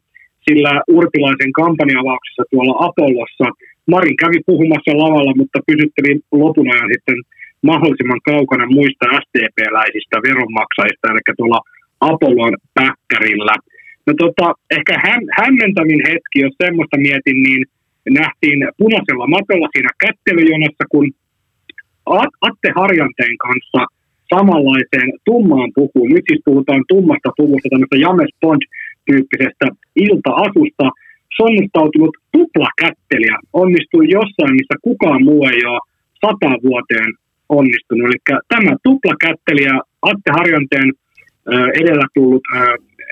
[0.46, 3.48] sillä Urpilaisen kampanjavauksessa tuolla Apollossa
[3.92, 7.18] Marin kävi puhumassa lavalla, mutta pysytteli lopun ajan sitten
[7.70, 11.60] mahdollisimman kaukana muista STP-läisistä veronmaksajista, eli tuolla
[12.00, 13.54] Apollon päkkärillä.
[14.06, 14.46] No tota,
[14.76, 17.62] ehkä häm- hämmentävin hetki, jos semmoista mietin, niin
[18.20, 21.06] nähtiin punaisella matolla siinä kättelyjonossa, kun
[22.48, 23.80] Atte Harjanteen kanssa
[24.34, 26.10] samanlaiseen tummaan pukuun.
[26.10, 30.86] Nyt siis puhutaan tummasta puvusta, tämmöistä James Bond-tyyppisestä ilta-asusta.
[31.36, 35.80] Sonnustautunut tuplakättelijä onnistui jossain, missä kukaan muu ei ole
[36.22, 37.10] sata vuoteen
[37.48, 38.06] onnistunut.
[38.06, 40.92] Eli tämä tuplakättelijä Atte Harjanteen
[41.80, 42.46] edellä tullut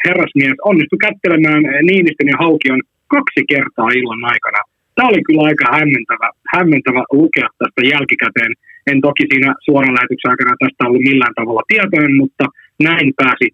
[0.06, 2.80] herrasmies onnistui kättelemään Niinistön ja Haukion
[3.14, 4.60] kaksi kertaa illan aikana.
[4.94, 8.52] Tämä oli kyllä aika hämmentävä, hämmentävä lukea tästä jälkikäteen.
[8.90, 12.44] En toki siinä suoran lähetyksen aikana tästä ollut millään tavalla tietoinen, mutta
[12.88, 13.46] näin pääsi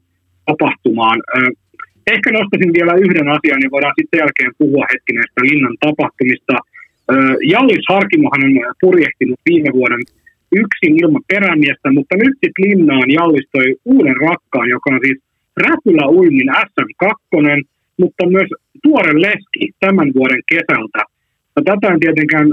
[0.46, 1.18] tapahtumaan.
[2.06, 6.56] Ehkä nostaisin vielä yhden asian, niin voidaan sitten jälkeen puhua hetki näistä linnan tapahtumista.
[7.52, 10.02] Jallis Harkimohan on purjehtinut viime vuoden
[10.62, 15.18] yksin ilman perämiestä, mutta nyt sitten linnaan jallistoi uuden rakkaan, joka on siis
[15.64, 17.10] Räpylä Uimin SM2,
[18.00, 18.50] mutta myös
[18.82, 21.00] tuore leski tämän vuoden kesältä.
[21.56, 22.48] Ja tätä en tietenkään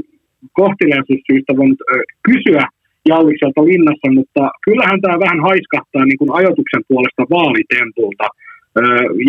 [0.61, 1.81] kohteliaisuussyistä voinut
[2.27, 2.63] kysyä
[3.11, 8.27] Jallikselta linnassa, mutta kyllähän tämä vähän haiskahtaa niin kuin ajoituksen puolesta vaalitempulta.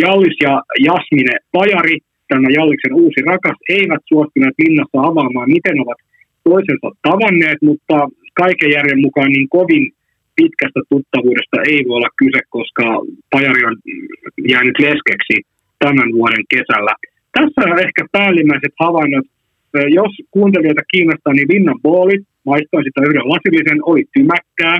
[0.02, 1.98] Jallis ja Jasmine Pajari,
[2.28, 6.00] tämä Jalliksen uusi rakas, eivät suostuneet linnassa avaamaan, miten ovat
[6.44, 7.96] toisensa tavanneet, mutta
[8.34, 9.84] kaiken järjen mukaan niin kovin
[10.36, 12.84] pitkästä tuttavuudesta ei voi olla kyse, koska
[13.30, 13.76] Pajari on
[14.52, 15.36] jäänyt leskeksi
[15.78, 16.94] tämän vuoden kesällä.
[17.36, 19.26] Tässä on ehkä päällimmäiset havainnot.
[19.98, 24.76] Jos kuuntelijoita kiinnostaa, niin Linnan booli, maistoin sitä yhden lasillisen, oli tymäkkää,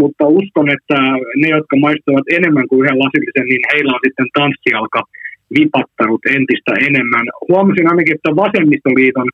[0.00, 0.98] mutta uskon, että
[1.40, 5.00] ne, jotka maistavat enemmän kuin yhden lasillisen, niin heillä on sitten tanssialka
[5.56, 7.26] vipattanut entistä enemmän.
[7.50, 9.28] Huomasin ainakin, että Vasemmistoliiton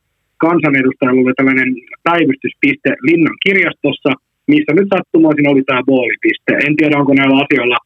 [0.46, 1.70] kansanedustajalla oli tällainen
[2.08, 4.10] päivystyspiste Linnan kirjastossa,
[4.52, 6.52] missä nyt sattumoisin oli tämä boolipiste.
[6.66, 7.78] En tiedä, onko näillä asioilla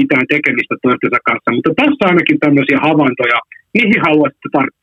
[0.00, 3.38] mitään tekemistä toistensa kanssa, mutta tässä ainakin tämmöisiä havaintoja,
[3.78, 4.79] mihin haluaisitte tarttua?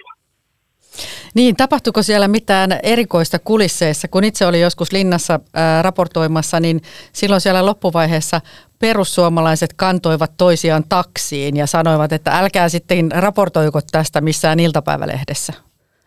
[1.36, 4.08] Niin, tapahtuiko siellä mitään erikoista kulisseissa?
[4.08, 6.82] Kun itse oli joskus linnassa ää, raportoimassa, niin
[7.14, 8.42] silloin siellä loppuvaiheessa
[8.80, 15.54] perussuomalaiset kantoivat toisiaan taksiin ja sanoivat, että älkää sitten raportoiko tästä missään iltapäivälehdessä.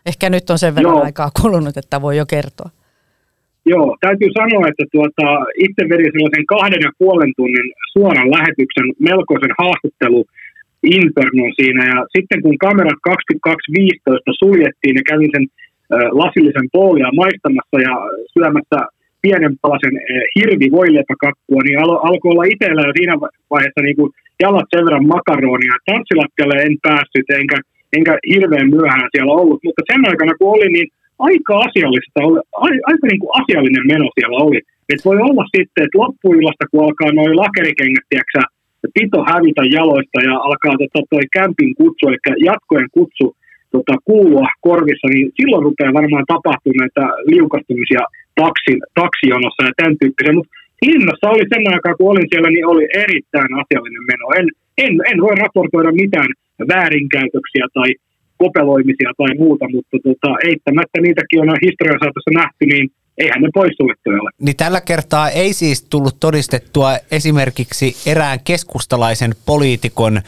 [0.07, 1.05] Ehkä nyt on sen verran Joo.
[1.05, 2.71] aikaa kulunut, että voi jo kertoa.
[3.67, 5.27] Joo, täytyy sanoa, että tuota,
[5.67, 10.25] itse vedin sellaisen kahden ja puolen tunnin suoran lähetyksen melkoisen haastattelu
[10.83, 11.83] Infernon siinä.
[11.93, 15.47] Ja sitten kun kamerat 22.15 suljettiin ja kävin sen
[16.21, 17.95] lasillisen poolia maistamassa ja
[18.35, 18.79] syömässä
[19.23, 19.95] pienen palasen
[20.37, 23.15] hirvi voileipäkakkua, niin alo, alkoi olla itsellä jo siinä
[23.53, 24.11] vaiheessa niin kuin
[24.43, 25.75] jalat sen verran makaronia.
[25.87, 27.57] Tanssilattialle en päässyt, enkä,
[27.97, 29.61] enkä hirveän myöhään siellä ollut.
[29.65, 30.89] Mutta sen aikana kun oli, niin
[31.29, 32.19] aika asiallista,
[32.65, 34.61] oli, aika niin kuin asiallinen meno siellä oli.
[34.93, 38.41] Et voi olla sitten, että loppuillasta, kun alkaa noin lakerikengät, tiiäksä,
[38.97, 42.19] pito hävitä jaloista ja alkaa tota, toi kämpin kutsu, eli
[42.51, 43.27] jatkojen kutsu
[43.75, 48.03] tota, kuulua korvissa, niin silloin rupeaa varmaan tapahtumaan näitä liukastumisia
[48.41, 50.37] taksin, taksijonossa ja tämän tyyppisiä.
[50.37, 50.55] Mutta
[50.89, 54.27] linnassa oli sen aikaa, kun olin siellä, niin oli erittäin asiallinen meno.
[54.39, 54.47] En,
[54.85, 56.31] en, en voi raportoida mitään
[56.73, 57.91] väärinkäytöksiä tai
[58.43, 62.87] kopeloimisia tai muuta, mutta tota, eittämättä niitäkin on historian saatossa nähty, niin
[63.21, 64.31] eihän ne poissuljettuja ole.
[64.41, 70.23] Niin tällä kertaa ei siis tullut todistettua esimerkiksi erään keskustalaisen poliitikon äh,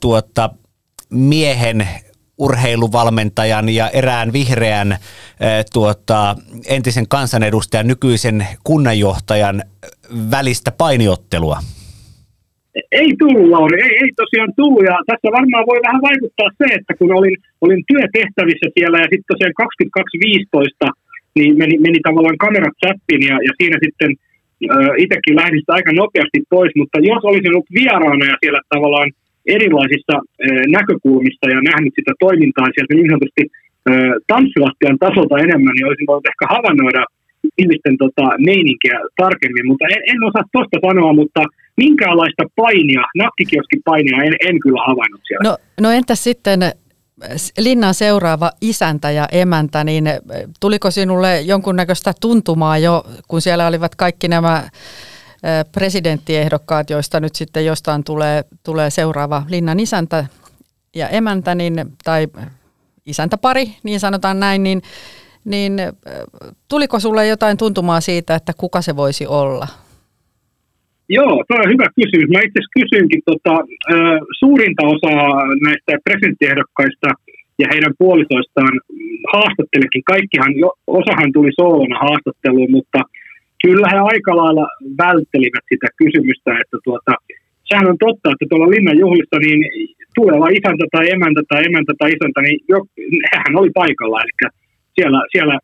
[0.00, 0.50] tuota,
[1.10, 1.88] miehen
[2.38, 4.98] urheiluvalmentajan ja erään vihreän äh,
[5.72, 6.36] tuota,
[6.68, 9.62] entisen kansanedustajan, nykyisen kunnanjohtajan
[10.30, 11.58] välistä painiottelua?
[12.92, 14.84] Ei tullut, Lauri, ei, ei tosiaan tullut.
[14.90, 19.30] Ja tässä varmaan voi vähän vaikuttaa se, että kun olin, olin työtehtävissä siellä ja sitten
[19.32, 19.54] tosiaan
[20.86, 24.10] 22.15 niin meni, meni tavallaan kamerat chattiin ja, ja siinä sitten
[24.74, 29.10] äh, itsekin lähdin aika nopeasti pois, mutta jos olisin ollut vieraana ja siellä tavallaan
[29.56, 30.22] erilaisissa äh,
[30.78, 33.44] näkökulmista ja nähnyt sitä toimintaa sieltä niin sanotusti
[33.90, 37.02] äh, tanssilastian tasolta enemmän, niin olisin voinut ehkä havainnoida
[37.62, 41.42] ihmisten tota, meininkiä tarkemmin, mutta en, en osaa tuosta sanoa, mutta
[41.76, 45.44] minkäänlaista painia, nakkikioski painia en, en kyllä havainnut siellä.
[45.48, 46.60] No, no entäs sitten
[47.58, 50.04] linnan seuraava isäntä ja emäntä, niin
[50.60, 54.70] tuliko sinulle jonkunnäköistä tuntumaa jo, kun siellä olivat kaikki nämä
[55.72, 60.26] presidenttiehdokkaat, joista nyt sitten jostain tulee, tulee seuraava linnan isäntä
[60.94, 62.28] ja emäntä, niin, tai
[63.06, 64.82] isäntäpari, niin sanotaan näin, niin,
[65.44, 65.78] niin
[66.68, 69.68] tuliko sulle jotain tuntumaa siitä, että kuka se voisi olla?
[71.16, 72.28] Joo, tuo on hyvä kysymys.
[72.32, 73.54] Mä itse kysyinkin tota,
[74.40, 75.28] suurinta osaa
[75.66, 77.08] näistä presidenttiehdokkaista
[77.60, 78.74] ja heidän puolisoistaan
[79.34, 80.02] haastattelikin.
[80.12, 80.52] Kaikkihan,
[81.00, 83.00] osahan tuli soolona haastatteluun, mutta
[83.64, 84.66] kyllä he aika lailla
[85.02, 87.12] välttelivät sitä kysymystä, että tuota,
[87.68, 89.60] sehän on totta, että tuolla linnan juhlissa niin
[90.18, 92.78] tuleva isäntä tai emäntä tai emäntä tai isäntä, niin jo,
[93.44, 94.22] hän oli paikalla.
[94.24, 94.34] Eli
[94.96, 95.56] siellä, siellä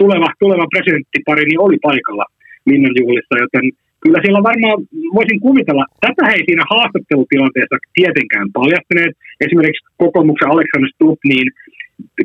[0.00, 2.24] tuleva, tuleva presidenttipari niin oli paikalla
[2.70, 3.66] linnan juhlissa, joten
[4.02, 4.78] kyllä siellä varmaan
[5.16, 9.14] voisin kuvitella, tätä ei siinä haastattelutilanteessa tietenkään paljastaneet.
[9.44, 11.48] Esimerkiksi kokoomuksen Alexander Stubb niin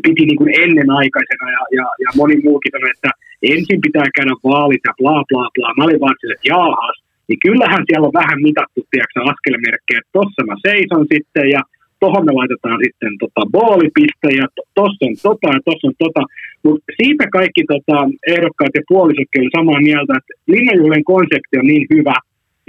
[0.06, 3.12] piti niin kuin ennenaikaisena ja, ja, ja moni muukin sanoi, että
[3.54, 5.76] ensin pitää käydä vaalit ja bla bla bla.
[5.78, 10.16] Mä olin vaan sille, että jaahas, niin kyllähän siellä on vähän mitattu, tiedätkö, askelmerkkejä, että
[10.20, 11.62] tossa mä seison sitten ja
[12.00, 16.22] tuohon me laitetaan sitten tota boolipiste ja tuossa on tota ja tuossa on tota.
[16.68, 17.98] Mutta siitä kaikki tota,
[18.34, 22.16] ehdokkaat ja puolisotkin oli samaa mieltä, että linnajuhlen konsepti on niin hyvä,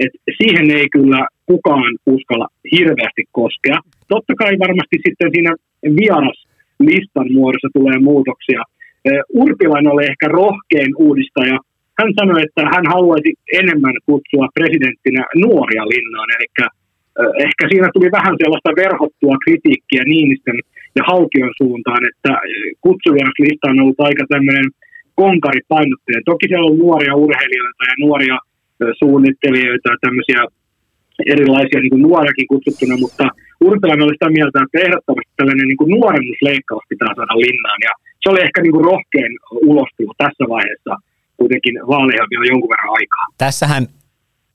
[0.03, 3.77] että siihen ei kyllä kukaan uskalla hirveästi koskea.
[4.07, 5.51] Totta kai varmasti sitten siinä
[5.99, 6.39] vieras
[6.89, 8.61] listan muodossa tulee muutoksia.
[9.43, 11.57] Urpilainen oli ehkä rohkein uudistaja.
[11.99, 13.31] Hän sanoi, että hän haluaisi
[13.61, 16.47] enemmän kutsua presidenttinä nuoria linnaan, eli
[17.45, 20.59] ehkä siinä tuli vähän sellaista verhottua kritiikkiä Niinistön
[20.97, 22.31] ja Haukion suuntaan, että
[22.85, 24.67] kutsuvieraislista on ollut aika tämmöinen
[25.21, 26.29] konkaripainotteinen.
[26.31, 28.37] Toki siellä on nuoria urheilijoita ja nuoria
[28.99, 30.41] suunnittelijoita ja tämmöisiä
[31.33, 33.25] erilaisia niin nuoriakin kutsuttuna, mutta
[33.67, 37.79] Urpilainen oli sitä mieltä, että ehdottomasti tällainen niin kuin nuorennusleikkaus pitää saada linnaan.
[37.87, 39.33] Ja se oli ehkä niin rohkein
[39.71, 40.93] ulostulo tässä vaiheessa.
[41.37, 43.25] Kuitenkin vaaleihin on jonkun verran aikaa.
[43.37, 43.83] Tässähän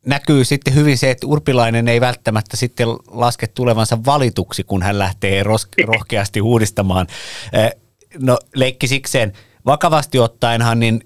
[0.07, 5.43] näkyy sitten hyvin se, että Urpilainen ei välttämättä sitten laske tulevansa valituksi, kun hän lähtee
[5.87, 7.07] rohkeasti uudistamaan.
[8.19, 9.33] No leikkisikseen,
[9.67, 11.01] vakavasti ottaenhan niin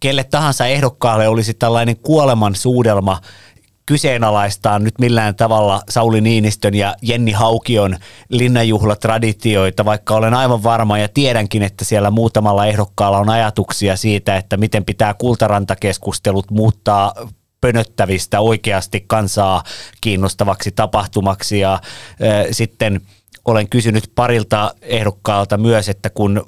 [0.00, 3.20] kelle tahansa ehdokkaalle olisi tällainen kuoleman suudelma
[3.86, 7.96] kyseenalaistaa nyt millään tavalla Sauli Niinistön ja Jenni Haukion
[8.28, 14.56] linnanjuhlatraditioita, vaikka olen aivan varma ja tiedänkin, että siellä muutamalla ehdokkaalla on ajatuksia siitä, että
[14.56, 17.14] miten pitää kultarantakeskustelut muuttaa
[17.60, 19.62] pönöttävistä oikeasti kansaa
[20.00, 21.60] kiinnostavaksi tapahtumaksi.
[21.60, 21.80] Ja
[22.50, 23.00] sitten
[23.44, 26.46] olen kysynyt parilta ehdokkaalta myös, että kun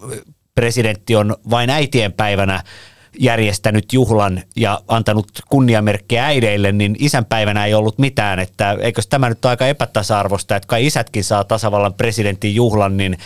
[0.55, 2.63] presidentti on vain äitien päivänä
[3.21, 9.45] järjestänyt juhlan ja antanut kunniamerkkejä äideille, niin isänpäivänä ei ollut mitään, että eikö tämä nyt
[9.45, 13.19] aika epätasa-arvosta, että kai isätkin saa tasavallan presidentin juhlan, niin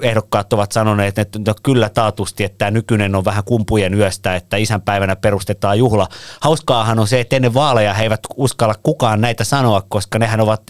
[0.00, 4.56] ehdokkaat ovat sanoneet, että no kyllä taatusti, että tämä nykyinen on vähän kumpujen yöstä, että
[4.56, 6.08] isänpäivänä perustetaan juhla.
[6.40, 10.62] Hauskaahan on se, että ennen vaaleja he eivät uskalla kukaan näitä sanoa, koska nehän ovat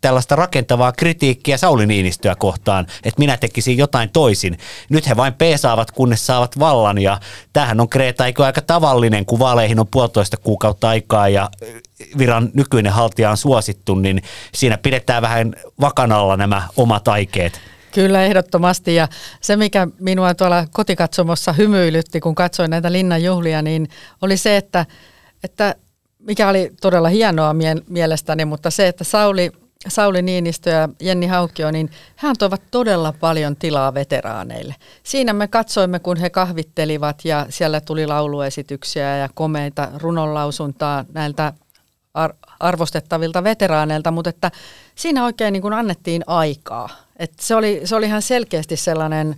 [0.00, 4.58] tällaista rakentavaa kritiikkiä Sauli Niinistöä kohtaan, että minä tekisin jotain toisin.
[4.90, 7.20] Nyt he vain peesaavat, kunnes saavat vallan ja
[7.52, 7.88] tämähän on
[8.20, 11.50] Kreta, eikö aika tavallinen, kun vaaleihin on puolitoista kuukautta aikaa ja
[12.18, 14.22] viran nykyinen haltija on suosittu, niin
[14.54, 17.60] siinä pidetään vähän vakanalla nämä omat aikeet.
[17.94, 18.94] Kyllä, ehdottomasti.
[18.94, 19.08] Ja
[19.40, 23.88] se, mikä minua tuolla kotikatsomossa hymyilytti, kun katsoin näitä linnanjuhlia, niin
[24.22, 24.86] oli se, että,
[25.44, 25.74] että
[26.18, 29.52] mikä oli todella hienoa mie- mielestäni, mutta se, että Sauli
[29.88, 34.74] Sauli Niinistö ja Jenni Haukio, niin hän toivat todella paljon tilaa veteraaneille.
[35.02, 41.52] Siinä me katsoimme, kun he kahvittelivat ja siellä tuli lauluesityksiä ja komeita runonlausuntaa näiltä
[42.14, 44.50] ar- arvostettavilta veteraaneilta, mutta että
[44.94, 46.88] siinä oikein niin kuin annettiin aikaa.
[47.16, 49.36] Et se, oli, se oli ihan selkeästi sellainen,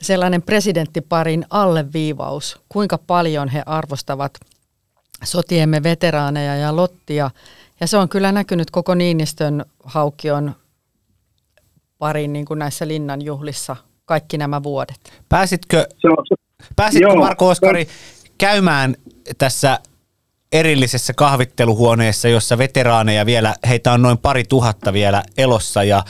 [0.00, 4.38] sellainen presidenttiparin alleviivaus, kuinka paljon he arvostavat
[5.24, 7.30] sotiemme veteraaneja ja Lottia–
[7.80, 10.54] ja se on kyllä näkynyt koko Niinistön haukion
[11.98, 15.22] parin niin kuin näissä linnan juhlissa kaikki nämä vuodet.
[15.28, 15.86] Pääsitkö,
[16.76, 17.88] pääsitkö Marko Oskari
[18.38, 18.96] käymään
[19.38, 19.80] tässä
[20.52, 26.04] erillisessä kahvitteluhuoneessa, jossa veteraaneja vielä, heitä on noin pari tuhatta vielä elossa ja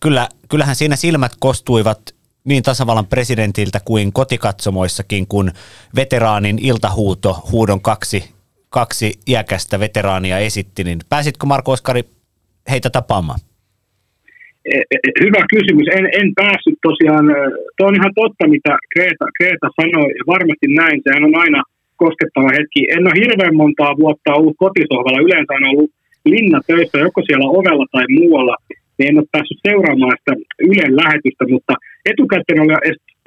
[0.00, 5.52] kyllä, kyllähän siinä silmät kostuivat niin tasavallan presidentiltä kuin kotikatsomoissakin, kun
[5.94, 8.34] veteraanin iltahuuto, huudon kaksi
[8.80, 12.02] kaksi iäkästä veteraania esitti, niin pääsitkö Marko Oskari
[12.72, 13.40] heitä tapaamaan?
[14.72, 15.86] E, e, e, hyvä kysymys.
[15.96, 17.26] En, en päässyt tosiaan.
[17.76, 20.98] Tuo on ihan totta, mitä Kreta, Kreta sanoi, varmasti näin.
[21.04, 21.60] Sehän on aina
[22.02, 22.80] koskettava hetki.
[22.94, 25.26] En ole hirveän montaa vuotta ollut kotisohvalla.
[25.26, 25.90] Yleensä on ollut
[26.32, 28.56] linna töissä joko siellä ovella tai muualla.
[28.96, 30.32] Niin en ole päässyt seuraamaan sitä
[30.70, 31.74] Ylen lähetystä, mutta
[32.10, 32.74] etukäteen oli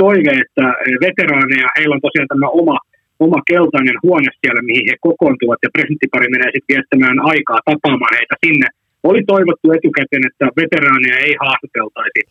[0.03, 0.65] toive, että
[1.05, 2.77] veteraaneja, heillä on tosiaan tämä oma
[3.25, 8.35] oma keltainen huone siellä, mihin he kokoontuvat, ja presidenttipari menee sitten viettämään aikaa tapaamaan heitä
[8.43, 8.67] sinne.
[9.09, 12.21] Oli toivottu etukäteen, että veteraaneja ei haastateltaisi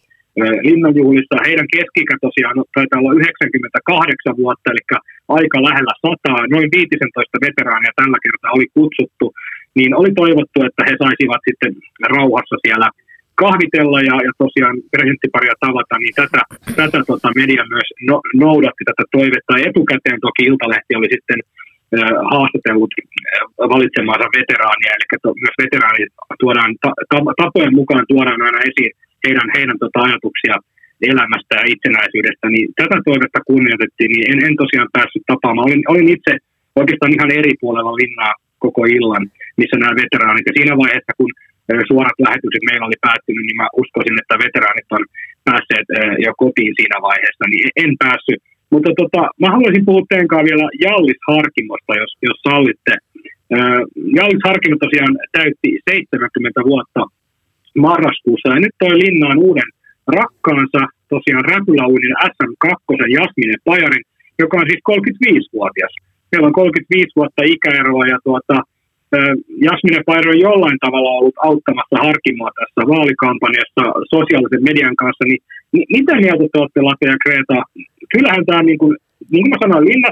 [0.68, 1.44] linnanjuhlissa.
[1.48, 4.82] Heidän keski tosiaan taitaa olla 98 vuotta, eli
[5.38, 6.40] aika lähellä sataa.
[6.54, 9.26] Noin 15 veteraania tällä kertaa oli kutsuttu.
[9.76, 11.72] Niin oli toivottu, että he saisivat sitten
[12.14, 12.88] rauhassa siellä–
[13.44, 16.42] kahvitella ja, ja tosiaan presidenttiparia tavata, niin tätä,
[16.80, 19.52] tätä tota media myös no, noudatti tätä toivetta.
[19.68, 21.40] Etukäteen toki Iltalehti oli sitten
[21.96, 23.04] äh, haastatellut äh,
[23.74, 26.10] valitsemaansa veteraania, eli to, myös veteraanit
[26.42, 28.92] tuodaan, ta, ta, tapojen mukaan tuodaan aina esiin
[29.24, 30.56] heidän, heidän tota, ajatuksia
[31.12, 35.66] elämästä ja itsenäisyydestä, niin tätä toivetta kunnioitettiin, niin en, en tosiaan päässyt tapaamaan.
[35.68, 36.32] Olin, olin itse
[36.80, 38.32] oikeastaan ihan eri puolella linnaa
[38.64, 39.24] koko illan,
[39.60, 41.30] missä nämä veteraanit, ja siinä vaiheessa, kun
[41.90, 45.04] suorat lähetykset meillä oli päättynyt, niin mä uskoisin, että veteraanit on
[45.48, 45.88] päässeet
[46.26, 48.40] jo kotiin siinä vaiheessa, niin en päässyt.
[48.72, 52.94] Mutta tota, mä haluaisin puhua teidän vielä Jallis Harkimosta, jos, jos sallitte.
[54.18, 57.00] Jallis Harkimo tosiaan täytti 70 vuotta
[57.86, 59.70] marraskuussa, ja nyt toi linnaan uuden
[60.18, 60.80] rakkaansa,
[61.14, 62.68] tosiaan Räpyläuinin SM2
[63.16, 64.04] Jasminen Pajarin,
[64.42, 65.92] joka on siis 35-vuotias.
[66.30, 68.56] Meillä on 35 vuotta ikäeroa, ja tuota,
[69.66, 73.82] Jasmine Pairo on jollain tavalla ollut auttamassa harkimoa tässä vaalikampanjassa
[74.14, 75.40] sosiaalisen median kanssa, niin
[75.96, 77.58] mitä mieltä te olette Late ja Kreta?
[78.12, 78.94] Kyllähän tämä, niin kuin,
[79.32, 80.02] niin kuin mä sanoin, en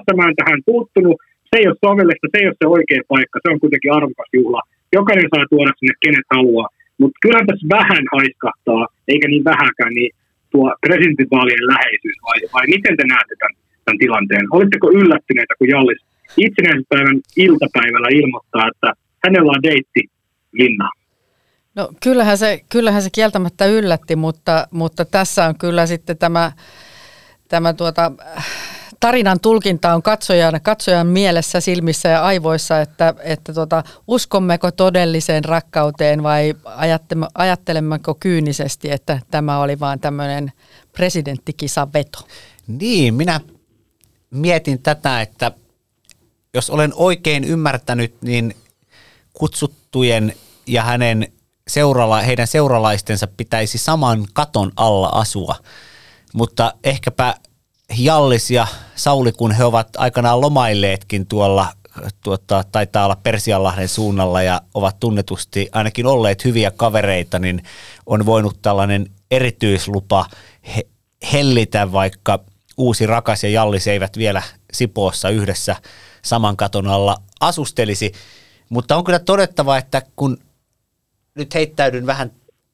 [0.40, 1.16] tähän puuttunut,
[1.48, 4.61] se ei ole sovellista, se ei ole se oikea paikka, se on kuitenkin arvokas juhla.
[4.99, 6.68] Jokainen saa tuoda sinne kenet haluaa,
[7.01, 10.11] mutta kyllähän tässä vähän haiskahtaa, eikä niin vähäkään, niin
[10.53, 14.45] tuo presidentinvaalien läheisyys, vai, vai miten te näette tämän, tämän tilanteen?
[14.57, 16.03] Oletteko yllättyneitä, kun Jallis
[16.37, 18.93] itsenäisyyspäivän iltapäivällä ilmoittaa, että
[19.24, 20.11] hänellä on deitti
[20.53, 20.91] Linna.
[21.74, 26.53] No kyllähän se, kyllähän se kieltämättä yllätti, mutta, mutta tässä on kyllä sitten tämä,
[27.49, 28.12] tämä tuota,
[29.01, 36.22] tarinan tulkinta on katsojan, katsojan mielessä, silmissä ja aivoissa, että, että tota, uskommeko todelliseen rakkauteen
[36.22, 36.55] vai
[37.35, 40.53] ajattelemmeko kyynisesti, että tämä oli vain tämmöinen
[40.93, 42.18] presidenttikisaveto?
[42.66, 43.41] Niin, minä
[44.30, 45.53] mietin tätä, että
[46.55, 48.57] jos olen oikein ymmärtänyt, niin
[49.32, 50.34] kutsuttujen
[50.66, 51.32] ja hänen
[51.68, 55.57] seurala, heidän seuralaistensa pitäisi saman katon alla asua.
[56.34, 57.34] Mutta ehkäpä
[57.98, 61.68] Jallis ja Sauli, kun he ovat aikanaan lomailleetkin tuolla,
[62.24, 67.62] tuota, taitaa olla Persianlahden suunnalla ja ovat tunnetusti ainakin olleet hyviä kavereita, niin
[68.07, 70.26] on voinut tällainen erityislupa
[70.76, 70.86] he,
[71.32, 72.38] hellitä, vaikka
[72.76, 74.42] uusi rakas ja Jallis eivät vielä
[74.72, 75.76] Sipoossa yhdessä
[76.25, 78.12] saman katon alla asustelisi.
[78.68, 80.39] Mutta on kyllä todettava, että kun
[81.35, 82.33] nyt heittäydyn vähän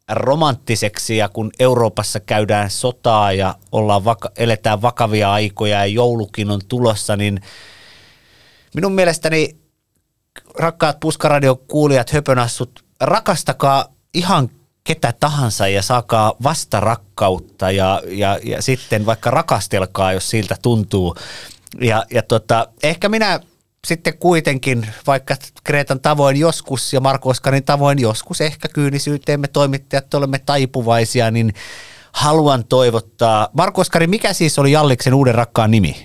[0.08, 6.60] romanttiseksi ja kun Euroopassa käydään sotaa ja ollaan vaka- eletään vakavia aikoja ja joulukin on
[6.68, 7.40] tulossa, niin
[8.74, 9.56] minun mielestäni
[10.58, 14.50] rakkaat Puskaradio-kuulijat, höpönassut, rakastakaa ihan
[14.84, 21.16] ketä tahansa ja saakaa vasta rakkautta ja, ja, ja sitten vaikka rakastelkaa, jos siltä tuntuu.
[21.80, 23.40] Ja, ja tota, ehkä minä
[23.86, 30.14] sitten kuitenkin, vaikka Kreetan tavoin joskus ja Marko Oskarin tavoin joskus ehkä kyynisyyteen me toimittajat
[30.14, 31.52] olemme taipuvaisia, niin
[32.12, 33.48] haluan toivottaa.
[33.52, 35.96] Marko Oskari, mikä siis oli Jalliksen uuden rakkaan nimi?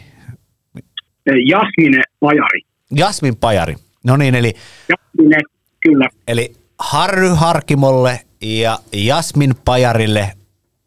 [1.25, 2.61] Jasmine Pajari.
[2.91, 3.75] Jasmin Pajari.
[4.03, 4.53] No niin, eli...
[4.89, 5.37] Jasmine,
[5.81, 6.09] kyllä.
[6.27, 10.31] Eli Harry Harkimolle ja Jasmin Pajarille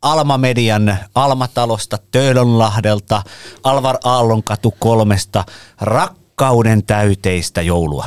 [0.02, 3.22] Alma Median Almatalosta, Töölönlahdelta,
[3.64, 5.44] Alvar Aallonkatu kolmesta.
[5.80, 8.06] Rak rakkauden täyteistä joulua.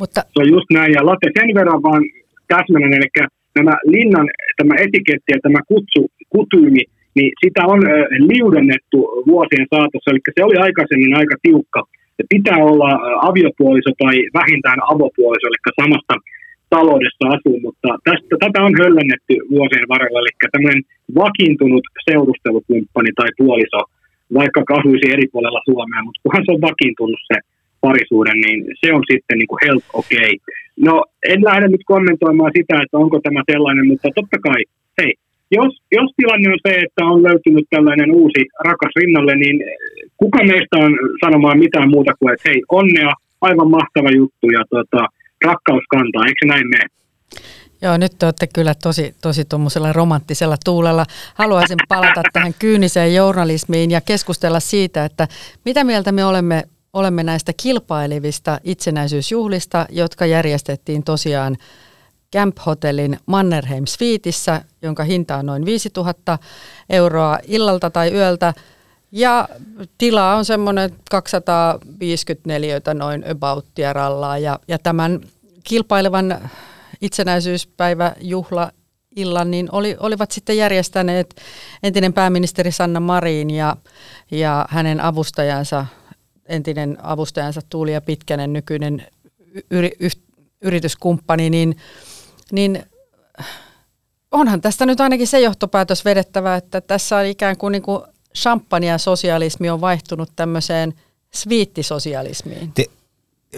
[0.00, 0.20] Mutta...
[0.32, 2.02] Se on just näin, ja Latte sen verran vaan
[2.52, 3.08] täsmänän, eli
[3.58, 4.26] nämä linnan,
[4.58, 6.02] tämä etiketti ja tämä kutsu,
[6.34, 6.82] kutyymi,
[7.16, 7.92] niin sitä on äh,
[8.30, 8.98] liudennettu
[9.30, 11.80] vuosien saatossa, eli se oli aikaisemmin aika tiukka.
[12.16, 12.90] Se pitää olla
[13.28, 16.14] aviopuoliso tai vähintään avopuoliso, eli samasta
[16.76, 20.82] taloudessa asuu, mutta tästä, tätä on höllennetty vuosien varrella, eli tämmöinen
[21.22, 23.80] vakiintunut seurustelukumppani tai puoliso
[24.38, 27.36] vaikka asuisi eri puolella Suomea, mutta kunhan se on vakiintunut se
[27.86, 30.32] parisuuden, niin se on sitten niin kuin health okay.
[30.86, 30.94] No
[31.32, 34.60] en lähde nyt kommentoimaan sitä, että onko tämä sellainen, mutta totta kai,
[34.98, 35.12] hei,
[35.58, 39.56] jos, jos tilanne on se, että on löytynyt tällainen uusi rakas rinnalle, niin
[40.22, 40.92] kuka meistä on
[41.24, 45.02] sanomaan mitään muuta kuin, että hei, onnea, aivan mahtava juttu ja tota,
[45.44, 46.86] rakkaus kantaa, eikö näin mene?
[47.82, 51.06] Joo, nyt te olette kyllä tosi, tosi tuommoisella romanttisella tuulella.
[51.34, 55.28] Haluaisin palata tähän kyyniseen journalismiin ja keskustella siitä, että
[55.64, 61.56] mitä mieltä me olemme, olemme näistä kilpailevista itsenäisyysjuhlista, jotka järjestettiin tosiaan
[62.34, 66.38] Camp Hotellin Mannerheim Suiteissa, jonka hinta on noin 5000
[66.90, 68.54] euroa illalta tai yöltä.
[69.12, 69.48] Ja
[69.98, 74.38] tila on semmoinen 254 noin about rallaa.
[74.38, 75.20] Ja, ja tämän
[75.64, 76.50] kilpailevan
[77.00, 78.72] itsenäisyyspäiväjuhla
[79.16, 81.36] illan, niin oli, olivat sitten järjestäneet
[81.82, 83.76] entinen pääministeri Sanna Marin ja,
[84.30, 85.86] ja hänen avustajansa,
[86.46, 89.06] entinen avustajansa Tuuli ja Pitkänen, nykyinen
[89.70, 90.12] yri, yh,
[90.62, 91.76] yrityskumppani, niin,
[92.52, 92.84] niin
[94.30, 98.02] onhan tästä nyt ainakin se johtopäätös vedettävä, että tässä on ikään kuin, niin kuin
[98.36, 100.94] champagne sosialismi on vaihtunut tämmöiseen
[101.34, 102.72] sviittisosialismiin.
[102.72, 102.84] Te,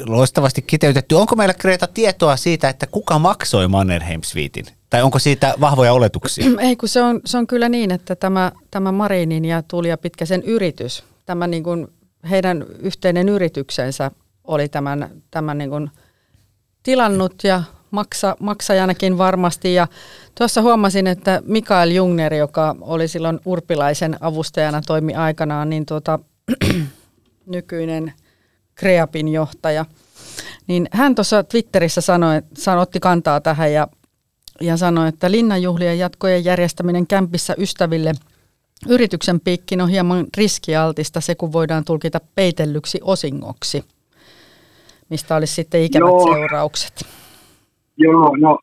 [0.06, 1.14] loistavasti kiteytetty.
[1.14, 4.66] Onko meillä Kreta tietoa siitä, että kuka maksoi Mannerheim Suitein?
[4.90, 6.46] Tai onko siitä vahvoja oletuksia?
[6.68, 10.42] Ei, kun se on, se on kyllä niin, että tämä, tämä Marinin ja Tulia Pitkäsen
[10.42, 11.88] yritys, tämä niin kuin
[12.30, 14.10] heidän yhteinen yrityksensä
[14.44, 15.90] oli tämän, tämän niin kuin
[16.82, 17.62] tilannut ja
[17.94, 19.74] maksa, maksajanakin varmasti.
[19.74, 19.86] Ja
[20.38, 26.18] tuossa huomasin, että Mikael Jungner, joka oli silloin Urpilaisen avustajana, toimi aikanaan, niin tuota,
[27.46, 28.12] nykyinen–
[28.74, 29.86] Kreapin johtaja,
[30.66, 33.88] niin hän tuossa Twitterissä sanoi, sanoi, otti kantaa tähän ja,
[34.60, 38.14] ja sanoi, että linnanjuhlien jatkojen järjestäminen kämpissä ystäville
[38.88, 43.84] yrityksen piikkin on hieman riskialtista se, kun voidaan tulkita peitellyksi osingoksi,
[45.08, 46.34] mistä olisi sitten ikävät Joo.
[46.34, 47.06] seuraukset.
[47.96, 48.58] Joo, no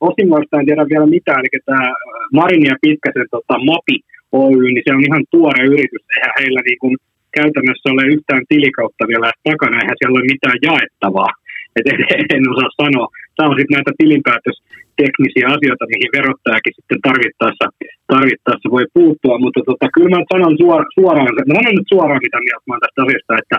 [0.00, 1.94] osingoista en tiedä vielä mitään, eli tämä
[2.32, 3.96] Marin ja Pitkäsen tota, MAPI
[4.32, 6.94] Oy, niin se on ihan tuore yritys, eihän heillä niin kuin
[7.38, 11.32] käytännössä ole yhtään tilikautta vielä takana, eihän siellä ole mitään jaettavaa.
[11.76, 11.98] Et en,
[12.36, 13.06] en osaa sanoa.
[13.36, 17.66] Tämä on sitten näitä tilinpäätösteknisiä asioita, mihin verottajakin sitten tarvittaessa,
[18.14, 22.38] tarvittaessa voi puuttua, mutta tota, kyllä mä sanon suor, suoraan, mä sanon nyt suoraan, mitä
[22.46, 23.56] mieltä mä tästä asiasta, että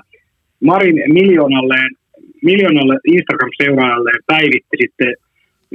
[0.70, 1.92] Marin miljoonalleen,
[2.50, 5.12] miljoonalle Instagram-seuraajalleen päivitti sitten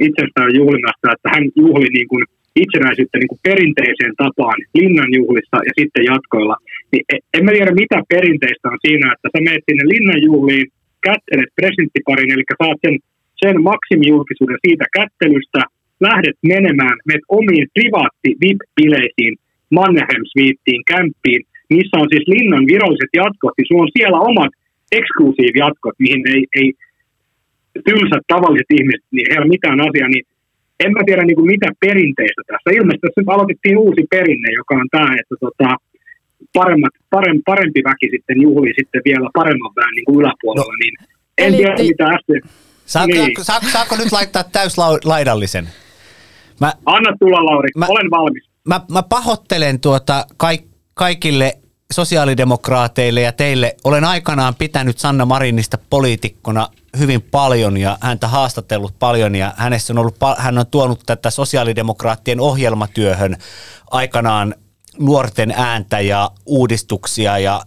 [0.07, 2.23] itsestään juhlinnasta, että hän juhli niin kuin
[2.63, 6.57] itsenäisyyttä niin kuin perinteiseen tapaan linnanjuhlissa ja sitten jatkoilla,
[6.91, 10.67] niin e, en mä tiedä mitä perinteistä on siinä, että sä menet sinne linnanjuhliin,
[11.07, 12.95] kättelet presidenttiparin, eli saat sen,
[13.43, 15.61] sen maksimijulkisuuden siitä kättelystä,
[16.07, 19.33] lähdet menemään, menet omiin privaatti VIP-bileisiin,
[19.77, 21.41] Mannerheim Suiteen, kämppiin,
[21.75, 24.53] missä on siis linnan viralliset jatkot, niin sulla on siellä omat
[24.97, 26.69] eksklusiivijatkot, mihin ei, ei
[27.87, 30.25] tylsät tavalliset ihmiset, niin ei ole mitään asiaa, niin
[30.83, 32.67] en mä tiedä niin kuin mitä perinteistä tässä.
[32.77, 35.67] Ilmeisesti tässä aloitettiin uusi perinne, joka on tämä, että tota,
[36.59, 40.95] paremmat, parempi, parempi väki sitten juhlii sitten vielä paremman vähän niin kuin yläpuolella, no, niin
[41.37, 42.41] en eli, tiedä mitä äsken.
[42.85, 43.31] Saako, niin.
[43.41, 45.65] saako, saako nyt laittaa täyslaidallisen?
[46.61, 48.43] Mä, Anna tulla Lauri, mä, olen valmis.
[48.67, 50.61] Mä, mä pahoittelen tuota kaik,
[50.93, 51.58] kaikille
[51.93, 53.75] sosiaalidemokraateille ja teille.
[53.83, 56.67] Olen aikanaan pitänyt Sanna Marinista poliitikkona
[56.97, 62.39] hyvin paljon ja häntä haastatellut paljon ja hänessä on ollut, hän on tuonut tätä sosiaalidemokraattien
[62.39, 63.37] ohjelmatyöhön
[63.91, 64.55] aikanaan
[64.99, 67.61] nuorten ääntä ja uudistuksia ja,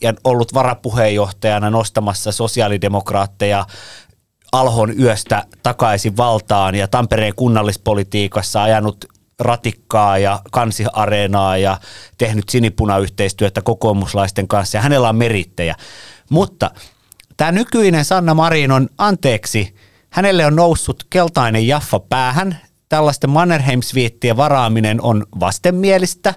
[0.00, 3.66] ja ollut varapuheenjohtajana nostamassa sosiaalidemokraatteja
[4.52, 9.04] Alhon yöstä takaisin valtaan ja Tampereen kunnallispolitiikassa ajanut
[9.38, 11.80] ratikkaa ja kansiareenaa ja
[12.18, 15.74] tehnyt sinipunayhteistyötä kokoomuslaisten kanssa ja hänellä on merittejä.
[16.30, 16.70] Mutta
[17.36, 19.74] tämä nykyinen Sanna Marin on anteeksi,
[20.10, 22.58] hänelle on noussut keltainen jaffa päähän.
[22.88, 26.34] Tällaisten Mannerheim-sviittien varaaminen on vastenmielistä.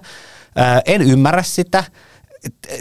[0.84, 1.84] En ymmärrä sitä.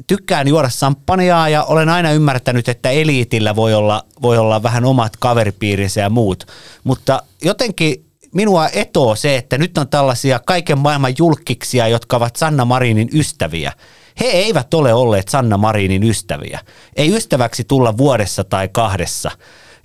[0.07, 5.17] Tykkään juoda samppaniaa ja olen aina ymmärtänyt, että eliitillä voi olla, voi olla vähän omat
[5.17, 6.47] kaveripiirinsä ja muut.
[6.84, 12.65] Mutta jotenkin minua etoo se, että nyt on tällaisia kaiken maailman julkiksia, jotka ovat Sanna
[12.65, 13.71] Marinin ystäviä.
[14.19, 16.59] He eivät ole olleet Sanna Marinin ystäviä.
[16.95, 19.32] Ei ystäväksi tulla vuodessa tai kahdessa.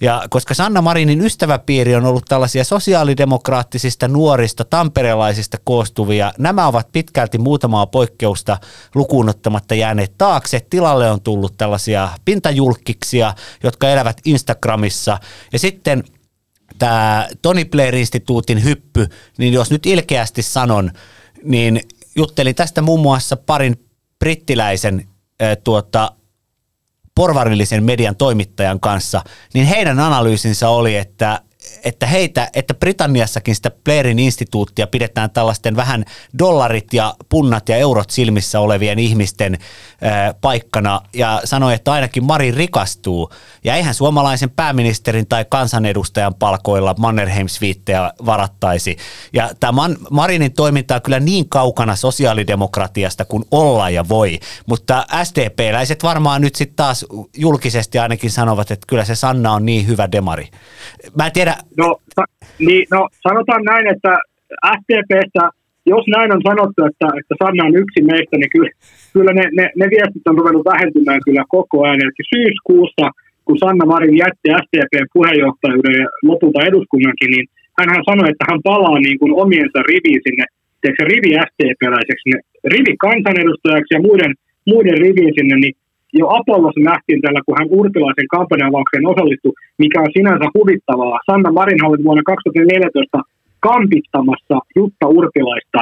[0.01, 7.39] Ja koska Sanna Marinin ystäväpiiri on ollut tällaisia sosiaalidemokraattisista nuorista tamperelaisista koostuvia, nämä ovat pitkälti
[7.39, 8.59] muutamaa poikkeusta
[8.95, 10.61] lukuun ottamatta jääneet taakse.
[10.71, 15.19] Tilalle on tullut tällaisia pintajulkkiksia, jotka elävät Instagramissa.
[15.53, 16.05] Ja sitten–
[16.79, 19.09] tämä Tony Blair-instituutin hyppy,
[19.39, 20.91] niin jos nyt ilkeästi sanon,
[21.43, 21.81] niin
[22.17, 23.85] juttelin tästä muun muassa parin
[24.19, 25.09] brittiläisen
[25.65, 26.13] tuota,
[27.15, 29.23] porvarillisen median toimittajan kanssa,
[29.55, 31.41] niin heidän analyysinsä oli, että
[31.85, 36.05] että heitä, että Britanniassakin sitä Blairin instituuttia pidetään tällaisten vähän
[36.39, 39.59] dollarit ja punnat ja eurot silmissä olevien ihmisten
[40.01, 43.31] ää, paikkana ja sanoi, että ainakin Mari rikastuu.
[43.65, 47.47] Ja eihän suomalaisen pääministerin tai kansanedustajan palkoilla mannerheim
[48.27, 48.97] varattaisi.
[49.33, 56.03] Ja tämä Marinin toiminta on kyllä niin kaukana sosiaalidemokratiasta kuin olla ja voi, mutta SDP-läiset
[56.03, 57.07] varmaan nyt sitten taas
[57.37, 60.49] julkisesti ainakin sanovat, että kyllä se Sanna on niin hyvä demari.
[61.15, 62.33] Mä en tiedä, No, sa-
[62.67, 64.13] niin, no sanotaan näin, että
[64.77, 65.45] STPstä,
[65.93, 68.71] jos näin on sanottu, että, että Sanna on yksi meistä, niin kyllä,
[69.15, 72.03] kyllä ne, ne, ne viestit on ruvennut vähentymään kyllä koko ajan.
[72.03, 73.05] Eli syyskuussa,
[73.45, 77.47] kun Sanna Marin jätti STPn puheenjohtajuuden ja lopulta eduskunnankin, niin
[77.79, 80.45] hän sanoi, että hän palaa niin kuin omiensa riviin sinne,
[80.81, 82.31] tiedätkö, rivi STP-läiseksi,
[82.75, 84.33] rivi kansanedustajaksi ja muiden,
[84.71, 85.75] muiden riviin sinne, niin
[86.23, 91.27] jo Apollossa nähtiin tällä, kun hän Urpilaisen kampanjavaukseen osallistui, mikä on sinänsä huvittavaa.
[91.31, 93.19] Sanna Marin oli vuonna 2014
[93.69, 95.81] kampittamassa Jutta Urpilaista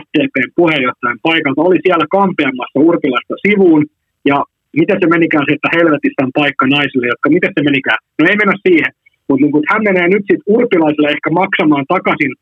[0.00, 3.82] STPn puheenjohtajan paikalta, oli siellä kampeamassa Urpilaista sivuun,
[4.30, 4.36] ja
[4.80, 8.00] miten se menikään se, että helvetissä on paikka naisille, jotka, miten se menikään?
[8.18, 8.90] No ei mennä siihen,
[9.28, 12.32] mutta niin hän menee nyt sitten Urpilaiselle ehkä maksamaan takaisin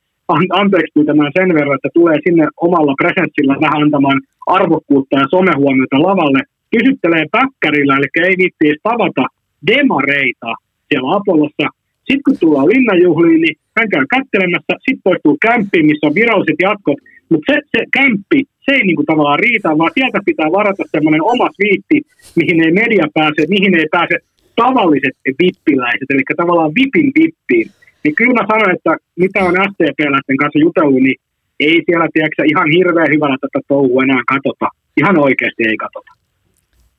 [0.60, 4.20] anteeksi pyytämään sen verran, että tulee sinne omalla presenssillä vähän antamaan
[4.58, 6.40] arvokkuutta ja somehuomiota lavalle,
[6.70, 9.24] pysyttelee päkkärillä, eli ei viitti tavata
[9.70, 10.50] demareita
[10.88, 11.66] siellä Apollossa.
[12.06, 16.98] Sitten kun tullaan linnanjuhliin, niin hän käy kättelemässä, sitten poistuu kämppiin, missä on viralliset jatkot,
[17.30, 21.48] mutta se, se kämppi, se ei niinku tavallaan riitä, vaan sieltä pitää varata semmoinen oma
[21.62, 21.98] viitti,
[22.38, 24.16] mihin ei media pääse, mihin ei pääse
[24.56, 27.68] tavalliset vippiläiset, eli tavallaan vipin vippiin.
[28.02, 28.92] Niin kyllä mä sanon, että
[29.22, 31.18] mitä on STP-läisten kanssa jutellut, niin
[31.60, 34.66] ei siellä tiedätkö, ihan hirveän hyvällä tätä touhua enää katota.
[35.00, 36.15] Ihan oikeasti ei katota.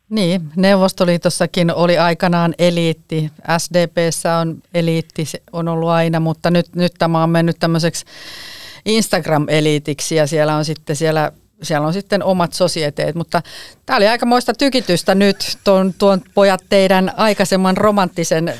[0.09, 6.91] Niin, Neuvostoliitossakin oli aikanaan eliitti, SDPssä on eliitti, se on ollut aina, mutta nyt, nyt
[6.99, 8.05] tämä on mennyt tämmöiseksi
[8.85, 11.31] Instagram-eliitiksi ja siellä on sitten siellä
[11.61, 13.41] siellä on sitten omat sosieteet, mutta
[13.85, 18.53] tämä oli aikamoista tykitystä nyt tuon, tuon pojat teidän aikaisemman romanttisen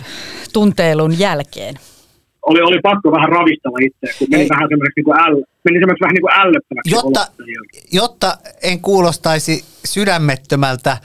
[0.53, 1.75] tunteilun jälkeen.
[2.41, 4.49] Oli, oli pakko vähän ravistella itseä, kun meni Ei.
[4.49, 6.91] vähän semmoiseksi niin äl, meni semmoiseksi vähän niin kuin ällöttäväksi.
[6.95, 7.27] Jotta,
[7.91, 10.97] jotta en kuulostaisi sydämettömältä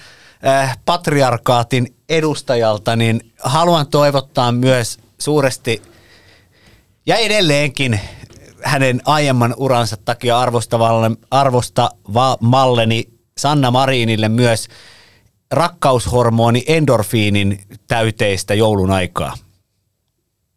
[0.47, 5.83] äh, patriarkaatin edustajalta, niin haluan toivottaa myös suuresti
[7.07, 8.01] ja edelleenkin
[8.65, 10.41] hänen aiemman uransa takia
[11.31, 13.05] arvostavalleni
[13.39, 14.69] Sanna Marinille myös
[15.53, 19.33] rakkaushormoni endorfiinin täyteistä joulun aikaa.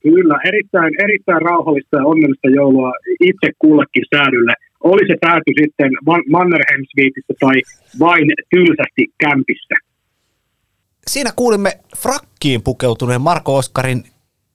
[0.03, 4.53] Kyllä, erittäin, erittäin rauhallista ja onnellista joulua itse kullekin säädylle.
[4.85, 5.91] Oli se pääty sitten
[6.29, 6.85] Mannerheim
[7.39, 7.61] tai
[7.99, 9.75] vain tylsästi kämpissä.
[11.07, 14.03] Siinä kuulimme frakkiin pukeutuneen Marko Oskarin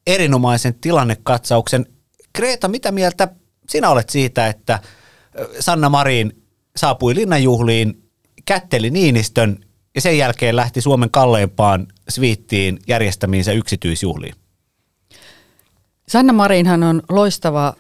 [0.06, 1.86] erinomaisen tilannekatsauksen.
[2.32, 3.28] Kreta, mitä mieltä
[3.68, 4.78] sinä olet siitä, että
[5.60, 6.42] Sanna Marin
[6.76, 8.02] saapui linnanjuhliin,
[8.44, 9.56] kätteli Niinistön
[9.94, 14.34] ja sen jälkeen lähti Suomen kalleimpaan sviittiin järjestämiinsä yksityisjuhliin?
[16.08, 17.74] Sanna Marinhan on loistava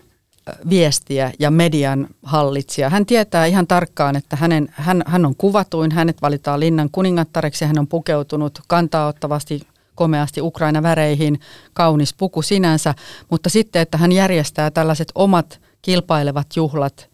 [0.70, 2.90] viestiä ja median hallitsija.
[2.90, 7.78] Hän tietää ihan tarkkaan, että hänen, hän, hän on kuvatuin, hänet valitaan linnan kuningattareksi, hän
[7.78, 9.60] on pukeutunut kantaa ottavasti
[9.94, 11.40] komeasti Ukraina-väreihin,
[11.72, 12.94] kaunis puku sinänsä,
[13.30, 17.10] mutta sitten, että hän järjestää tällaiset omat kilpailevat juhlat,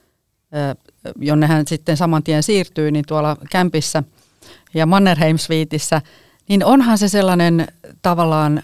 [1.21, 4.03] jonne hän sitten saman tien siirtyy, niin tuolla kämpissä
[4.75, 6.03] ja Mannerheim-sviitissä,
[6.49, 7.67] niin onhan se sellainen
[8.03, 8.63] tavallaan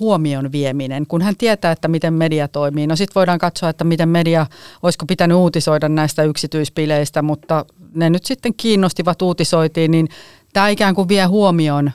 [0.00, 2.86] huomion vieminen, kun hän tietää, että miten media toimii.
[2.86, 4.46] No sitten voidaan katsoa, että miten media,
[4.82, 7.64] olisiko pitänyt uutisoida näistä yksityispileistä, mutta
[7.94, 10.08] ne nyt sitten kiinnostivat uutisoitiin, niin
[10.52, 11.90] tämä ikään kuin vie huomioon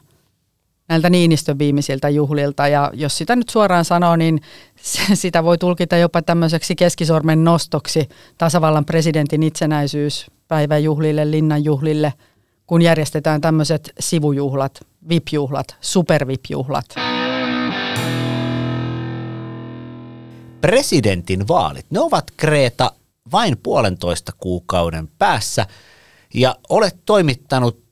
[0.89, 2.67] näiltä Niinistön viimeisiltä juhlilta.
[2.67, 4.41] Ja jos sitä nyt suoraan sanoo, niin
[5.13, 10.83] sitä voi tulkita jopa tämmöiseksi keskisormen nostoksi tasavallan presidentin itsenäisyyspäivän
[11.63, 12.13] juhlille,
[12.67, 14.79] kun järjestetään tämmöiset sivujuhlat,
[15.09, 17.18] VIP-juhlat, super-VIP-juhlat.
[20.62, 22.91] Presidentin vaalit, ne ovat Kreta
[23.32, 25.68] vain puolentoista kuukauden päässä.
[26.34, 27.84] Ja olet toimittanut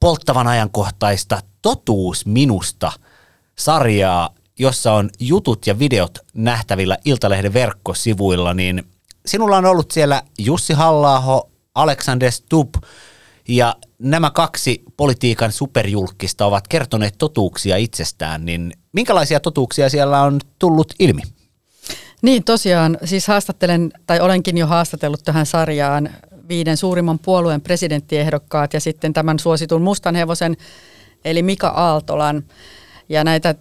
[0.00, 2.92] polttavan ajankohtaista Totuus minusta
[3.58, 8.84] sarjaa, jossa on jutut ja videot nähtävillä Iltalehden verkkosivuilla, niin
[9.26, 11.42] sinulla on ollut siellä Jussi halla
[11.74, 12.74] Alexander Stubb
[13.48, 20.94] ja nämä kaksi politiikan superjulkista ovat kertoneet totuuksia itsestään, niin minkälaisia totuuksia siellä on tullut
[20.98, 21.22] ilmi?
[22.22, 26.10] Niin tosiaan, siis haastattelen, tai olenkin jo haastatellut tähän sarjaan
[26.48, 30.56] viiden suurimman puolueen presidenttiehdokkaat ja sitten tämän suositun mustan hevosen,
[31.24, 32.44] eli Mika Aaltolan.
[33.08, 33.56] Ja näitä, äh,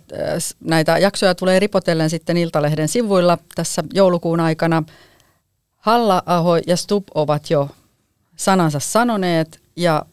[0.60, 4.84] näitä jaksoja tulee ripotellen sitten Iltalehden sivuilla tässä joulukuun aikana.
[5.78, 7.70] Halla-aho ja Stub ovat jo
[8.36, 10.06] sanansa sanoneet ja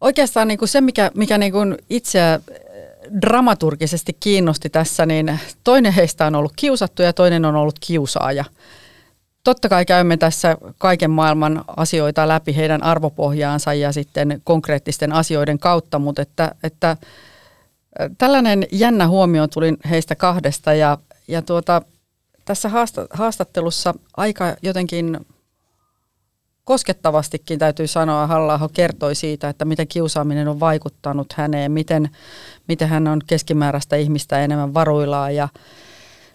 [0.00, 2.40] oikeastaan niin kuin se, mikä, mikä niin kuin itseä
[3.20, 8.44] dramaturgisesti kiinnosti tässä, niin toinen heistä on ollut kiusattu ja toinen on ollut kiusaaja.
[9.44, 15.98] Totta kai käymme tässä kaiken maailman asioita läpi heidän arvopohjaansa ja sitten konkreettisten asioiden kautta,
[15.98, 16.96] mutta että, että
[18.18, 20.98] tällainen jännä huomio tuli heistä kahdesta ja,
[21.28, 21.82] ja tuota,
[22.44, 22.70] tässä
[23.10, 25.26] haastattelussa aika jotenkin
[26.70, 32.10] koskettavastikin täytyy sanoa, halla kertoi siitä, että miten kiusaaminen on vaikuttanut häneen, miten,
[32.68, 35.48] miten hän on keskimääräistä ihmistä enemmän varuillaan ja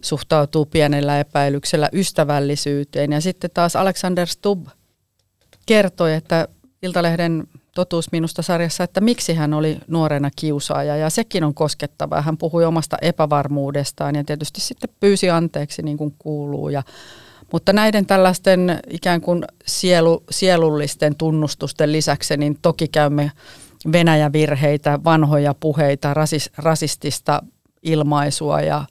[0.02, 3.12] suhtautuu pienellä epäilyksellä ystävällisyyteen.
[3.12, 4.68] Ja sitten taas Alexander Stubb
[5.66, 6.48] kertoi, että
[6.82, 12.22] Iltalehden totuus minusta sarjassa, että miksi hän oli nuorena kiusaaja ja sekin on koskettavaa.
[12.22, 16.84] Hän puhui omasta epävarmuudestaan ja tietysti sitten pyysi anteeksi niin kuin kuuluu ja
[17.52, 23.32] mutta näiden tällaisten ikään kuin sielu, sielullisten tunnustusten lisäksi, niin toki käymme
[23.92, 27.44] Venäjä-virheitä, vanhoja puheita, rasis, rasistista
[27.84, 28.86] ilmaisua ja,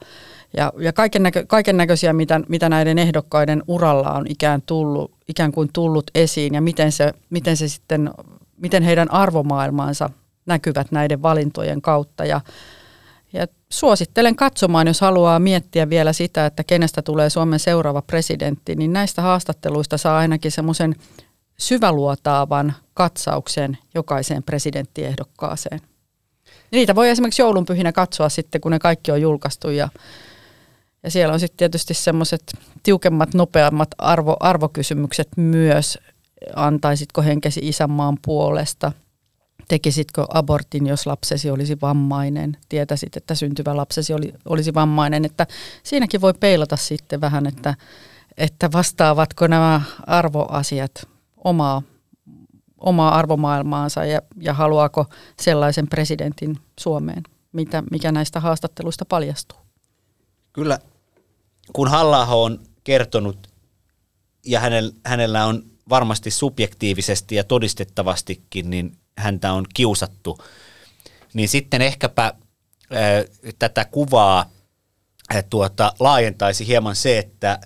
[0.57, 5.53] ja, ja kaiken, näkö, kaiken näköisiä, mitä, mitä näiden ehdokkaiden uralla on ikään, tullut, ikään
[5.53, 8.11] kuin tullut esiin ja miten se, miten se sitten,
[8.57, 10.11] miten heidän arvomaailmaansa
[10.47, 12.25] näkyvät näiden valintojen kautta.
[12.25, 12.41] Ja,
[13.35, 18.93] ja suosittelen katsomaan, jos haluaa miettiä vielä sitä, että kenestä tulee Suomen seuraava presidentti, niin
[18.93, 20.95] näistä haastatteluista saa ainakin semmoisen
[21.59, 25.80] syväluotaavan katsauksen jokaiseen presidenttiehdokkaaseen.
[26.70, 29.89] Niitä voi esimerkiksi joulunpyhinä katsoa sitten, kun ne kaikki on julkaistu ja,
[31.03, 32.43] ja siellä on sitten tietysti semmoiset
[32.82, 35.99] tiukemmat, nopeammat arvo, arvokysymykset myös.
[36.57, 38.93] Antaisitko henkesi isänmaan puolesta–
[39.69, 45.47] tekisitkö abortin, jos lapsesi olisi vammainen, tietäisit, että syntyvä lapsesi oli, olisi vammainen, että
[45.83, 47.75] siinäkin voi peilata sitten vähän, että,
[48.37, 51.83] että vastaavatko nämä arvoasiat omaa,
[52.79, 55.07] omaa arvomaailmaansa ja, ja haluaako
[55.41, 59.59] sellaisen presidentin Suomeen, mitä, mikä näistä haastatteluista paljastuu.
[60.53, 60.79] Kyllä,
[61.73, 63.49] kun halla on kertonut
[64.47, 70.39] ja hänellä, hänellä on varmasti subjektiivisesti ja todistettavastikin, niin häntä on kiusattu,
[71.35, 73.25] niin sitten ehkäpä ää,
[73.59, 74.51] tätä kuvaa
[75.35, 77.59] ää, tuota, laajentaisi hieman se, että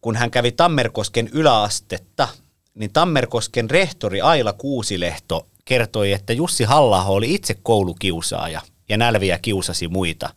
[0.00, 2.28] kun hän kävi Tammerkosken yläastetta,
[2.74, 9.88] niin Tammerkosken rehtori Aila Kuusilehto kertoi, että Jussi halla oli itse koulukiusaaja ja nälviä kiusasi
[9.88, 10.30] muita.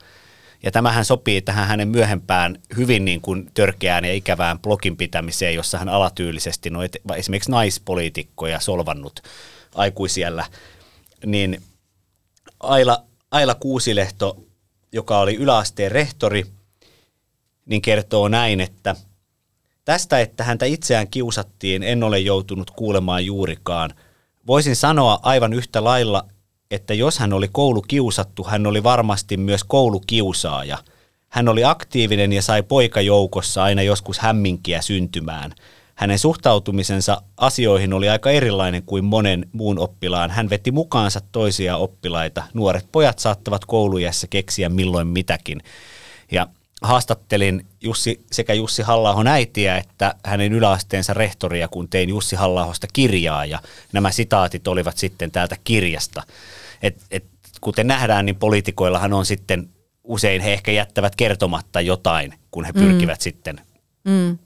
[0.63, 5.77] Ja tämähän sopii tähän hänen myöhempään hyvin niin kuin törkeään ja ikävään blogin pitämiseen, jossa
[5.77, 6.79] hän alatyylisesti no,
[7.15, 9.19] esimerkiksi naispoliitikkoja solvannut
[9.75, 10.45] aikuisiellä.
[11.25, 11.61] Niin
[12.59, 14.37] Aila, Aila Kuusilehto,
[14.91, 16.45] joka oli yläasteen rehtori,
[17.65, 18.95] niin kertoo näin, että
[19.85, 23.93] tästä, että häntä itseään kiusattiin, en ole joutunut kuulemaan juurikaan.
[24.47, 26.25] Voisin sanoa aivan yhtä lailla,
[26.71, 30.77] että jos hän oli koulukiusattu, hän oli varmasti myös koulukiusaaja.
[31.29, 35.55] Hän oli aktiivinen ja sai poikajoukossa aina joskus hämminkiä syntymään.
[35.95, 40.31] Hänen suhtautumisensa asioihin oli aika erilainen kuin monen muun oppilaan.
[40.31, 42.43] Hän veti mukaansa toisia oppilaita.
[42.53, 45.61] Nuoret pojat saattavat koulujässä keksiä milloin mitäkin.
[46.31, 46.47] Ja
[46.81, 53.45] haastattelin Jussi, sekä Jussi halla äitiä että hänen yläasteensa rehtoria, kun tein Jussi halla kirjaa
[53.45, 53.59] ja
[53.93, 56.23] nämä sitaatit olivat sitten täältä kirjasta.
[56.81, 57.25] Et, et,
[57.61, 59.69] kuten nähdään, niin poliitikoillahan on sitten
[60.03, 63.23] usein he ehkä jättävät kertomatta jotain, kun he pyrkivät mm.
[63.23, 63.61] sitten
[64.03, 64.37] mm.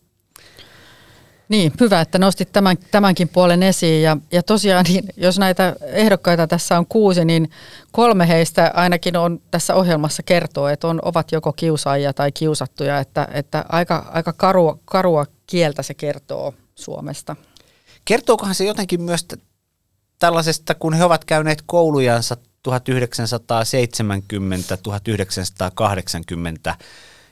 [1.50, 4.02] Niin, hyvä, että nostit tämän, tämänkin puolen esiin.
[4.02, 7.52] Ja, ja tosiaan, niin jos näitä ehdokkaita tässä on kuusi, niin
[7.92, 13.00] kolme heistä ainakin on tässä ohjelmassa kertoo, että on, ovat joko kiusaajia tai kiusattuja.
[13.00, 17.36] Että, että aika, aika karua, karua kieltä se kertoo Suomesta.
[18.06, 19.28] Kertookohan se jotenkin myös
[20.20, 26.76] tällaisesta, kun he ovat käyneet koulujansa 1970, 1980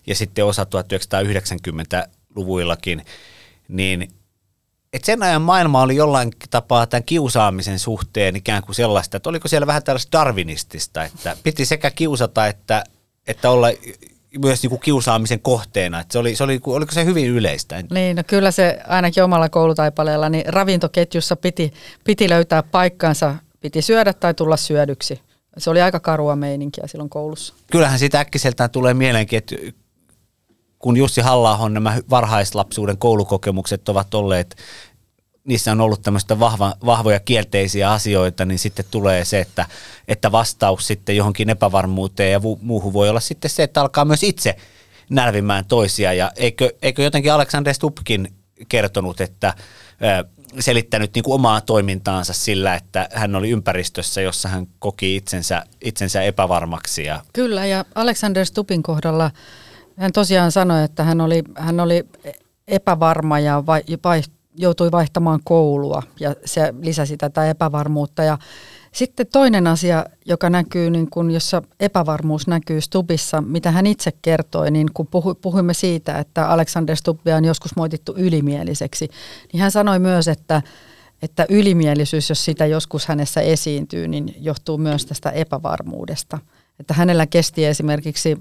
[0.08, 3.06] ja sitten osa 1990-luvuillakin–
[3.68, 4.08] niin
[4.94, 9.48] et sen ajan maailma oli jollain tapaa tämän kiusaamisen suhteen ikään kuin sellaista, että oliko
[9.48, 12.84] siellä vähän tällaista darwinistista, että piti sekä kiusata että,
[13.28, 13.68] että olla
[14.40, 16.00] myös niin kuin kiusaamisen kohteena.
[16.00, 17.84] Että se oli, se oli, oliko se hyvin yleistä?
[17.92, 24.14] Niin, no kyllä se ainakin omalla koulutaipaleella, niin ravintoketjussa piti, piti löytää paikkansa, piti syödä
[24.14, 25.22] tai tulla syödyksi.
[25.58, 27.54] Se oli aika karua meininkiä silloin koulussa.
[27.72, 29.56] Kyllähän siitä äkkiseltään tulee mieleenkin, että
[30.80, 34.56] kun Jussi halla nämä varhaislapsuuden koulukokemukset ovat olleet,
[35.44, 39.66] niissä on ollut tämmöistä vahva, vahvoja kielteisiä asioita, niin sitten tulee se, että,
[40.08, 44.56] että vastaus sitten johonkin epävarmuuteen ja muuhun voi olla sitten se, että alkaa myös itse
[45.10, 46.14] nälvimään toisia.
[46.14, 48.34] Ja eikö, eikö jotenkin Alexander Stupkin
[48.70, 49.54] kertonut, että
[50.60, 56.22] selittänyt niin kuin omaa toimintaansa sillä, että hän oli ympäristössä, jossa hän koki itsensä, itsensä
[56.22, 57.04] epävarmaksi.
[57.04, 57.22] Ja...
[57.34, 59.32] Kyllä, ja Alexander Stupin kohdalla–
[59.98, 62.06] hän tosiaan sanoi, että hän oli, hän oli
[62.68, 64.22] epävarma ja vai, vai,
[64.58, 68.24] joutui vaihtamaan koulua ja se lisäsi tätä epävarmuutta.
[68.24, 68.38] Ja
[68.92, 74.72] sitten toinen asia, joka näkyy, niin kun, jossa epävarmuus näkyy Stubissa, mitä hän itse kertoi,
[74.72, 79.10] niin kun puhu, puhuimme siitä, että Alexander Stubbia on joskus moitettu ylimieliseksi,
[79.54, 80.62] niin hän sanoi myös, että,
[81.22, 86.40] että ylimielisyys, jos sitä joskus hänessä esiintyy, niin johtuu myös tästä epävarmuudesta.
[86.80, 88.38] Että hänellä kesti esimerkiksi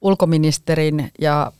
[0.00, 1.52] ulkoministerin ja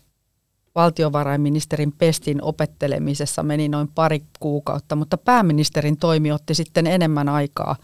[0.75, 7.77] valtiovarainministerin pestin opettelemisessa meni noin pari kuukautta, mutta pääministerin toimi otti sitten enemmän aikaa,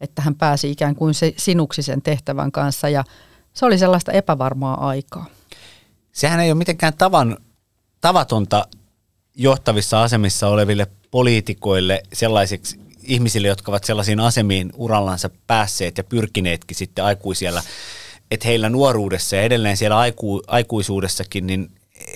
[0.00, 3.04] että hän pääsi ikään kuin se sinuksi sen tehtävän kanssa ja
[3.52, 5.26] se oli sellaista epävarmaa aikaa.
[6.12, 7.36] Sehän ei ole mitenkään tavan,
[8.00, 8.66] tavatonta
[9.36, 17.04] johtavissa asemissa oleville poliitikoille sellaisiksi ihmisille, jotka ovat sellaisiin asemiin urallansa päässeet ja pyrkineetkin sitten
[17.04, 17.62] aikuisiellä
[18.30, 21.70] että heillä nuoruudessa ja edelleen siellä aiku, aikuisuudessakin, niin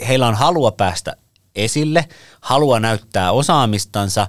[0.09, 1.17] heillä on halua päästä
[1.55, 2.09] esille,
[2.41, 4.27] halua näyttää osaamistansa,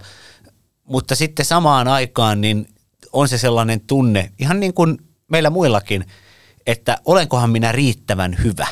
[0.84, 2.68] mutta sitten samaan aikaan niin
[3.14, 6.06] on se sellainen tunne, ihan niin kuin meillä muillakin,
[6.68, 8.68] että olenkohan minä riittävän hyvä.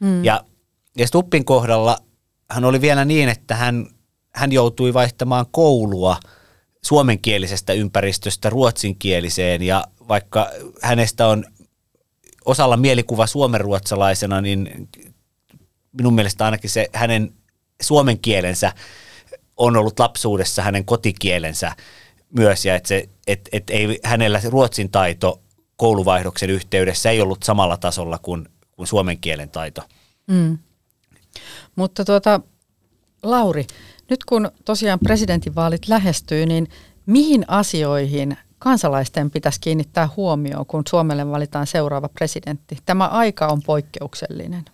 [0.00, 0.24] Mm.
[0.24, 0.44] Ja,
[0.96, 1.98] ja Stuppin kohdalla
[2.50, 3.86] hän oli vielä niin, että hän,
[4.34, 6.16] hän joutui vaihtamaan koulua
[6.84, 10.50] suomenkielisestä ympäristöstä ruotsinkieliseen ja vaikka
[10.82, 11.44] hänestä on
[12.44, 14.88] osalla mielikuva suomenruotsalaisena, niin
[15.92, 17.34] minun mielestä ainakin se hänen
[17.82, 18.72] suomen kielensä
[19.56, 21.72] on ollut lapsuudessa hänen kotikielensä
[22.38, 25.40] myös, ja että se, et, et ei hänellä se ruotsin taito
[25.76, 29.82] kouluvaihdoksen yhteydessä ei ollut samalla tasolla kuin, kuin suomen kielen taito.
[30.26, 30.58] Mm.
[31.76, 32.40] Mutta tuota,
[33.22, 33.66] Lauri,
[34.10, 36.68] nyt kun tosiaan presidentinvaalit lähestyy, niin
[37.06, 42.78] mihin asioihin kansalaisten pitäisi kiinnittää huomioon, kun Suomelle valitaan seuraava presidentti?
[42.86, 44.64] Tämä aika on poikkeuksellinen.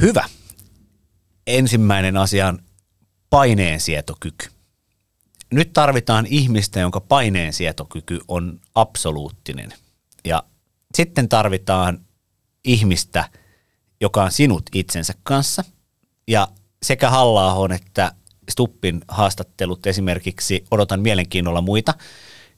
[0.00, 0.24] Hyvä.
[1.46, 2.58] Ensimmäinen asia on
[3.30, 4.48] paineensietokyky.
[5.52, 9.72] Nyt tarvitaan ihmistä, jonka paineensietokyky on absoluuttinen.
[10.24, 10.42] Ja
[10.94, 12.00] sitten tarvitaan
[12.64, 13.28] ihmistä,
[14.00, 15.64] joka on sinut itsensä kanssa.
[16.28, 16.48] Ja
[16.82, 18.12] sekä halla että
[18.50, 21.94] Stuppin haastattelut esimerkiksi, odotan mielenkiinnolla muita,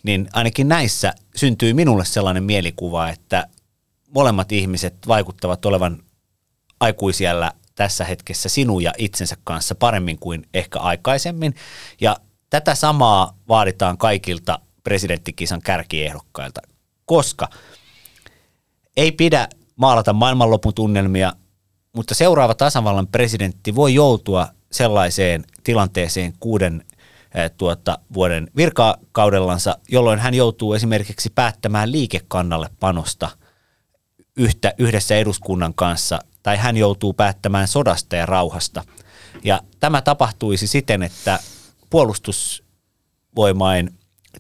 [0.03, 3.47] niin ainakin näissä syntyy minulle sellainen mielikuva, että
[4.15, 6.03] molemmat ihmiset vaikuttavat olevan
[6.81, 11.55] aikuisiellä tässä hetkessä sinun ja itsensä kanssa paremmin kuin ehkä aikaisemmin.
[12.01, 12.17] Ja
[12.51, 16.61] tätä samaa vaaditaan kaikilta presidenttikisan kärkiehdokkailta,
[17.05, 17.49] koska
[18.97, 21.33] ei pidä maalata maailmanlopun tunnelmia,
[21.93, 26.85] mutta seuraava tasavallan presidentti voi joutua sellaiseen tilanteeseen kuuden
[27.35, 33.29] eh, tuota, vuoden virkakaudellansa, jolloin hän joutuu esimerkiksi päättämään liikekannalle panosta
[34.37, 38.85] yhtä, yhdessä eduskunnan kanssa, tai hän joutuu päättämään sodasta ja rauhasta.
[39.45, 41.39] Ja tämä tapahtuisi siten, että
[41.91, 43.91] puolustusvoimain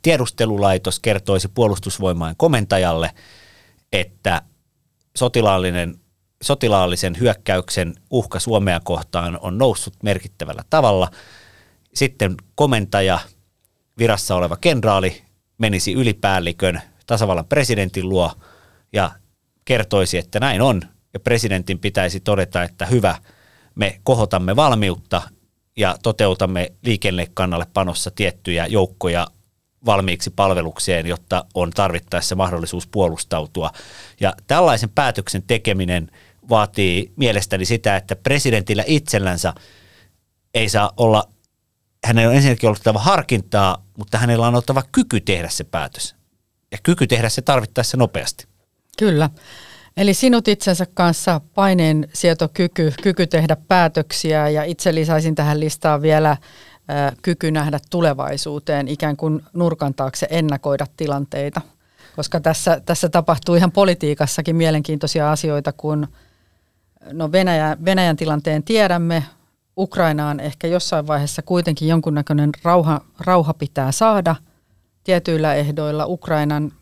[0.02, 3.10] tiedustelulaitos kertoisi puolustusvoimain komentajalle,
[3.92, 4.42] että
[5.16, 6.01] sotilaallinen,
[6.42, 11.10] sotilaallisen hyökkäyksen uhka Suomea kohtaan on noussut merkittävällä tavalla.
[11.94, 13.18] Sitten komentaja,
[13.98, 15.22] virassa oleva kenraali,
[15.58, 18.32] menisi ylipäällikön tasavallan presidentin luo
[18.92, 19.10] ja
[19.64, 20.82] kertoisi, että näin on.
[21.14, 23.16] Ja presidentin pitäisi todeta, että hyvä,
[23.74, 25.22] me kohotamme valmiutta
[25.76, 29.26] ja toteutamme liikennekannalle panossa tiettyjä joukkoja
[29.86, 33.70] valmiiksi palvelukseen, jotta on tarvittaessa mahdollisuus puolustautua.
[34.20, 36.10] Ja tällaisen päätöksen tekeminen
[36.48, 39.54] vaatii mielestäni sitä, että presidentillä itsellänsä
[40.54, 41.28] ei saa olla,
[42.04, 46.16] hänellä on ensinnäkin oltava harkintaa, mutta hänellä on oltava kyky tehdä se päätös.
[46.72, 48.46] Ja kyky tehdä se tarvittaessa nopeasti.
[48.98, 49.30] Kyllä.
[49.96, 56.36] Eli sinut itsensä kanssa paineen sietokyky, kyky tehdä päätöksiä ja itse lisäisin tähän listaan vielä
[57.22, 61.60] kyky nähdä tulevaisuuteen, ikään kuin nurkan taakse ennakoida tilanteita.
[62.16, 66.08] Koska tässä, tässä tapahtuu ihan politiikassakin mielenkiintoisia asioita, kun
[67.12, 69.24] no Venäjä, Venäjän tilanteen tiedämme,
[69.76, 74.36] Ukrainaan ehkä jossain vaiheessa kuitenkin jonkunnäköinen rauha, rauha pitää saada
[75.04, 76.72] tietyillä ehdoilla Ukrainan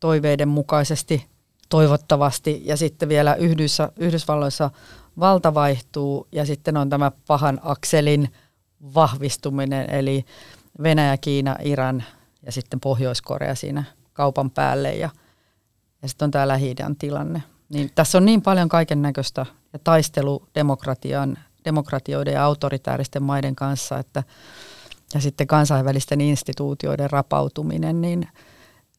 [0.00, 1.26] toiveiden mukaisesti
[1.68, 4.70] toivottavasti ja sitten vielä Yhdys, Yhdysvalloissa
[5.20, 8.28] valta vaihtuu ja sitten on tämä pahan akselin–
[8.94, 10.24] vahvistuminen, eli
[10.82, 12.04] Venäjä, Kiina, Iran
[12.42, 15.10] ja sitten Pohjois-Korea siinä kaupan päälle ja,
[16.02, 17.42] ja sitten on tämä lähi tilanne.
[17.68, 19.46] Niin tässä on niin paljon kaiken näköistä
[19.76, 24.22] ja taistelu demokratian, demokratioiden ja autoritääristen maiden kanssa, että
[25.14, 28.28] ja sitten kansainvälisten instituutioiden rapautuminen, niin,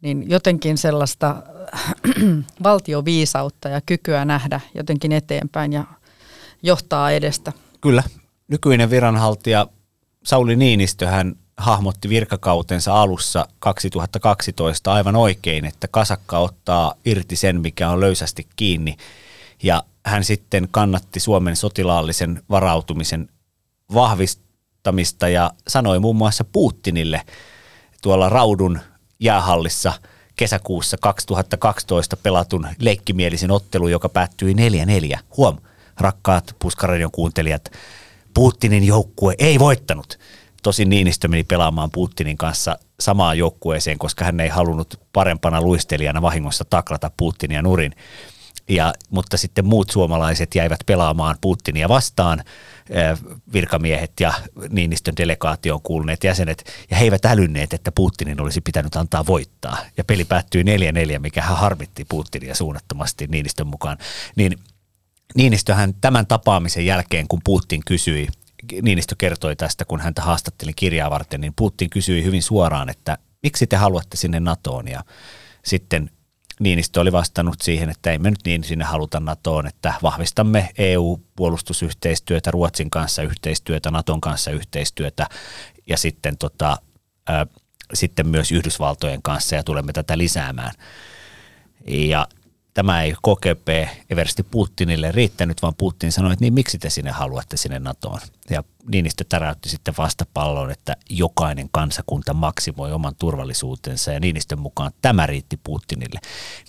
[0.01, 1.35] niin jotenkin sellaista
[2.63, 5.83] valtioviisautta ja kykyä nähdä jotenkin eteenpäin ja
[6.63, 7.53] johtaa edestä.
[7.81, 8.03] Kyllä,
[8.47, 9.67] nykyinen viranhaltija
[10.23, 17.89] Sauli Niinistö hän hahmotti virkakautensa alussa 2012 aivan oikein, että kasakka ottaa irti sen, mikä
[17.89, 18.97] on löysästi kiinni.
[19.63, 23.29] Ja hän sitten kannatti Suomen sotilaallisen varautumisen
[23.93, 27.21] vahvistamista ja sanoi muun muassa Putinille
[28.01, 28.79] tuolla Raudun
[29.19, 29.93] jäähallissa
[30.35, 34.53] kesäkuussa 2012 pelatun leikkimielisen ottelu, joka päättyi
[35.15, 35.19] 4-4.
[35.37, 35.57] Huom,
[35.99, 37.71] rakkaat Puskaradion kuuntelijat,
[38.33, 40.19] Putinin joukkue ei voittanut.
[40.63, 46.65] Tosin Niinistö meni pelaamaan Putinin kanssa samaan joukkueeseen, koska hän ei halunnut parempana luistelijana vahingossa
[46.69, 47.95] taklata Putinia nurin.
[48.69, 52.43] Ja, mutta sitten muut suomalaiset jäivät pelaamaan Putinia vastaan,
[53.53, 54.33] virkamiehet ja
[54.69, 59.77] Niinistön delegaation kuuluneet jäsenet, ja he eivät älynneet, että Putinin olisi pitänyt antaa voittaa.
[59.97, 63.97] Ja peli päättyi 4-4, mikä hän harmitti Putinia suunnattomasti Niinistön mukaan.
[64.35, 64.59] Niin
[65.35, 68.27] Niinistöhän tämän tapaamisen jälkeen, kun Putin kysyi,
[68.81, 73.67] Niinistö kertoi tästä, kun häntä haastattelin kirjaa varten, niin Putin kysyi hyvin suoraan, että miksi
[73.67, 75.03] te haluatte sinne NATOon ja
[75.65, 76.09] sitten
[76.59, 82.51] Niinistö oli vastannut siihen, että ei me nyt niin sinne haluta NATOon, että vahvistamme EU-puolustusyhteistyötä,
[82.51, 85.27] Ruotsin kanssa yhteistyötä, NATOn kanssa yhteistyötä
[85.87, 86.77] ja sitten, tota,
[87.27, 87.45] ää,
[87.93, 90.73] sitten myös Yhdysvaltojen kanssa ja tulemme tätä lisäämään.
[91.87, 92.27] Ja
[92.77, 93.67] tämä ei KGP
[94.09, 98.19] eversti Putinille riittänyt, vaan Putin sanoi, että niin miksi te sinne haluatte sinne NATOon.
[98.49, 105.27] Ja Niinistö täräytti sitten vastapalloon, että jokainen kansakunta maksimoi oman turvallisuutensa ja Niinistön mukaan tämä
[105.27, 106.19] riitti Putinille.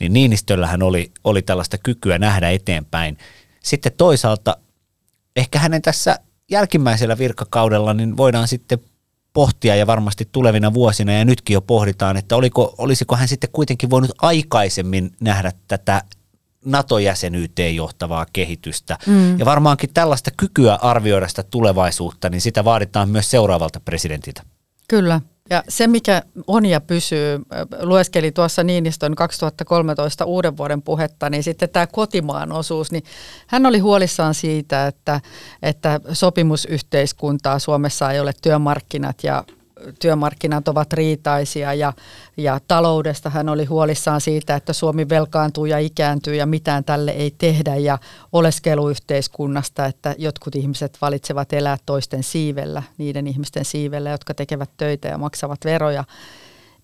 [0.00, 3.18] Niin Niinistöllähän oli, oli tällaista kykyä nähdä eteenpäin.
[3.62, 4.56] Sitten toisaalta
[5.36, 6.18] ehkä hänen tässä
[6.50, 8.78] jälkimmäisellä virkakaudella niin voidaan sitten
[9.38, 13.90] pohtia ja varmasti tulevina vuosina ja nytkin jo pohditaan, että oliko, olisiko hän sitten kuitenkin
[13.90, 16.02] voinut aikaisemmin nähdä tätä
[16.64, 18.98] NATO-jäsenyyteen johtavaa kehitystä.
[19.06, 19.38] Mm.
[19.38, 24.42] Ja varmaankin tällaista kykyä arvioida sitä tulevaisuutta, niin sitä vaaditaan myös seuraavalta presidentiltä.
[24.88, 25.20] Kyllä.
[25.50, 27.38] Ja se, mikä on ja pysyy,
[27.80, 33.04] lueskeli tuossa Niinistön 2013 uuden vuoden puhetta, niin sitten tämä kotimaan osuus, niin
[33.46, 35.20] hän oli huolissaan siitä, että,
[35.62, 39.44] että sopimusyhteiskuntaa Suomessa ei ole työmarkkinat ja
[40.00, 41.92] työmarkkinat ovat riitaisia ja,
[42.36, 47.34] ja taloudesta hän oli huolissaan siitä, että Suomi velkaantuu ja ikääntyy ja mitään tälle ei
[47.38, 47.98] tehdä ja
[48.32, 55.18] oleskeluyhteiskunnasta, että jotkut ihmiset valitsevat elää toisten siivellä, niiden ihmisten siivellä, jotka tekevät töitä ja
[55.18, 56.04] maksavat veroja.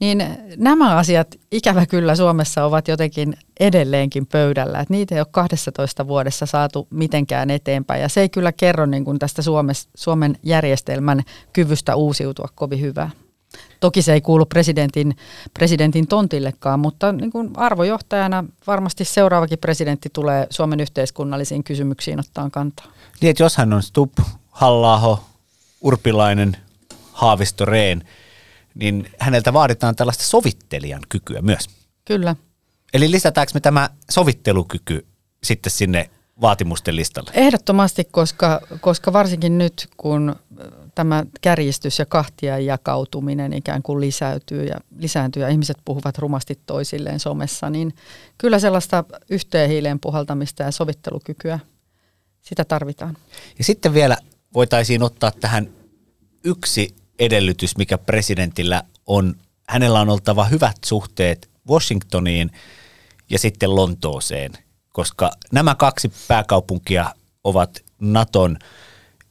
[0.05, 0.25] Niin
[0.57, 6.47] nämä asiat ikävä kyllä Suomessa ovat jotenkin edelleenkin pöydällä, että niitä ei ole 12 vuodessa
[6.47, 11.97] saatu mitenkään eteenpäin ja se ei kyllä kerro niin kuin tästä Suomes, Suomen järjestelmän kyvystä
[11.97, 13.11] uusiutua kovin hyvää.
[13.81, 15.17] Toki se ei kuulu presidentin,
[15.55, 22.87] presidentin tontillekaan, mutta niin kuin arvojohtajana varmasti seuraavakin presidentti tulee Suomen yhteiskunnallisiin kysymyksiin ottaa kantaa.
[23.21, 24.19] Niin, että jos hän on Stubb,
[24.51, 25.25] Hallaho,
[25.81, 26.57] Urpilainen,
[27.13, 28.03] Haavisto, Rehn–
[28.75, 31.69] niin häneltä vaaditaan tällaista sovittelijan kykyä myös.
[32.05, 32.37] Kyllä.
[32.95, 35.07] Eli lisätäänkö me tämä sovittelukyky
[35.43, 36.11] sitten sinne
[36.41, 37.31] vaatimusten listalle?
[37.35, 40.37] Ehdottomasti, koska, koska varsinkin nyt, kun
[40.95, 47.21] tämä kärjistys ja kahtia jakautuminen ikään kuin lisäytyy ja lisääntyy ja ihmiset puhuvat rumasti toisilleen
[47.21, 47.95] somessa, niin
[48.39, 51.59] kyllä sellaista yhteen hiileen puhaltamista ja sovittelukykyä,
[52.41, 53.17] sitä tarvitaan.
[53.59, 54.17] Ja sitten vielä
[54.55, 55.69] voitaisiin ottaa tähän
[56.45, 59.35] yksi edellytys, mikä presidentillä on,
[59.69, 62.51] hänellä on oltava hyvät suhteet Washingtoniin
[63.31, 64.53] ja sitten Lontooseen,
[64.93, 68.57] koska nämä kaksi pääkaupunkia ovat Naton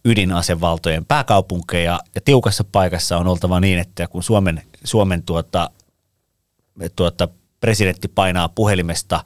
[0.06, 5.70] ydinasevaltojen pääkaupunkeja ja tiukassa paikassa on oltava niin, että kun Suomen, Suomen tuota,
[6.96, 7.28] tuota,
[7.60, 9.24] presidentti painaa puhelimesta,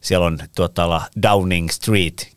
[0.00, 2.31] siellä on tuota, Downing Street,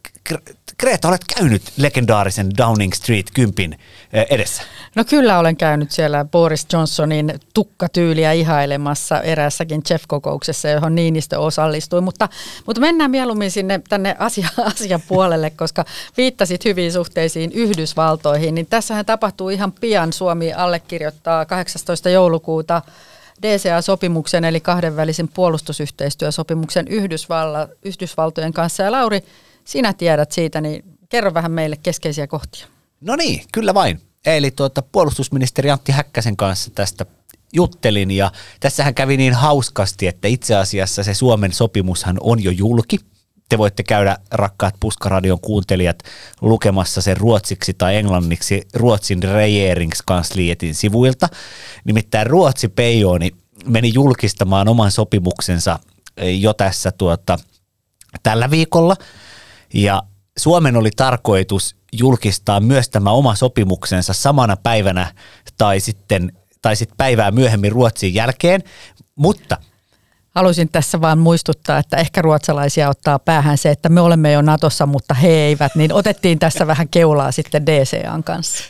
[0.80, 3.80] Greta, olet käynyt legendaarisen Downing Street kympin
[4.14, 4.64] eh, edessä?
[4.96, 12.30] No kyllä olen käynyt siellä Boris Johnsonin tukkatyyliä ihailemassa eräässäkin Jeff-kokouksessa, johon Niinistö osallistui, mutta,
[12.66, 15.86] mutta mennään mieluummin sinne tänne asia, asian puolelle, koska
[16.18, 20.14] viittasit hyviin suhteisiin Yhdysvaltoihin, niin tässähän tapahtuu ihan pian.
[20.14, 22.10] Suomi allekirjoittaa 18.
[22.10, 22.82] joulukuuta
[23.42, 28.84] DCA-sopimuksen eli kahdenvälisen puolustusyhteistyösopimuksen Yhdysvalla, Yhdysvaltojen kanssa.
[28.84, 29.24] Ja Lauri,
[29.98, 32.68] tiedät siitä, niin kerro vähän meille keskeisiä kohtia.
[33.02, 34.02] No niin, kyllä vain.
[34.26, 37.06] Eli tuota, puolustusministeri Antti Häkkäsen kanssa tästä
[37.54, 42.98] juttelin ja tässähän kävi niin hauskasti, että itse asiassa se Suomen sopimushan on jo julki.
[43.50, 46.00] Te voitte käydä, rakkaat Puskaradion kuuntelijat,
[46.42, 51.30] lukemassa sen ruotsiksi tai englanniksi Ruotsin regeringskansliatin sivuilta.
[51.84, 53.32] Nimittäin Ruotsi Peijoni
[53.66, 55.80] meni julkistamaan oman sopimuksensa
[56.40, 57.40] jo tässä tuota,
[58.24, 58.96] tällä viikolla–
[59.76, 60.04] ja
[60.38, 65.14] Suomen oli tarkoitus julkistaa myös tämä oma sopimuksensa samana päivänä
[65.58, 68.64] tai sitten, tai sitten päivää myöhemmin Ruotsin jälkeen,
[69.16, 69.58] mutta
[70.36, 74.86] Haluaisin tässä vaan muistuttaa, että ehkä ruotsalaisia ottaa päähän se, että me olemme jo Natossa,
[74.86, 78.64] mutta he eivät, niin otettiin tässä vähän keulaa sitten DCAn kanssa.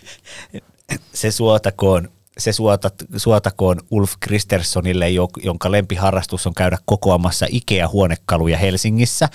[1.13, 5.09] Se suotakoon, se suotat, suotakoon Ulf Kristerssonille,
[5.43, 9.29] jonka lempiharrastus on käydä kokoamassa IKEA-huonekaluja Helsingissä.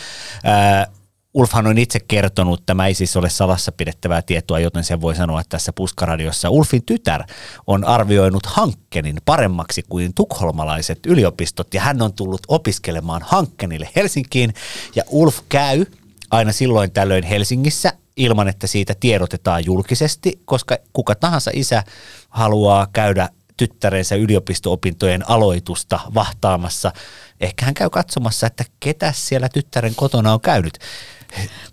[0.45, 0.87] Ää,
[1.35, 5.43] Ulfhan on itse kertonut, tämä ei siis ole salassa pidettävää tietoa, joten sen voi sanoa
[5.49, 6.51] tässä Puskaradiossa.
[6.51, 7.25] Ulfin tytär
[7.67, 14.55] on arvioinut Hankkenin paremmaksi kuin tukholmalaiset yliopistot ja hän on tullut opiskelemaan Hankkenille Helsinkiin
[14.97, 15.87] ja Ulf käy
[16.31, 21.83] aina silloin tällöin Helsingissä ilman, että siitä tiedotetaan julkisesti, koska kuka tahansa isä
[22.29, 26.93] haluaa käydä tyttärensä yliopisto-opintojen aloitusta vahtaamassa.
[27.41, 30.79] Ehkä hän käy katsomassa, että ketä siellä tyttären kotona on käynyt.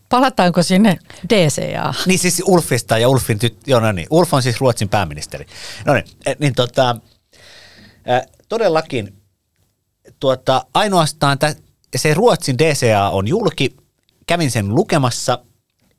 [0.09, 0.99] Palataanko sinne
[1.29, 1.93] DCA?
[2.05, 3.57] Niin siis Ulfista ja Ulfin tyt...
[3.67, 4.07] Joo, no niin.
[4.09, 5.45] Ulf on siis Ruotsin pääministeri.
[5.85, 6.95] No niin, eh, niin tota,
[8.09, 9.13] äh, todellakin
[10.19, 11.55] tuota, ainoastaan tä,
[11.95, 13.75] se Ruotsin DCA on julki.
[14.27, 15.39] Kävin sen lukemassa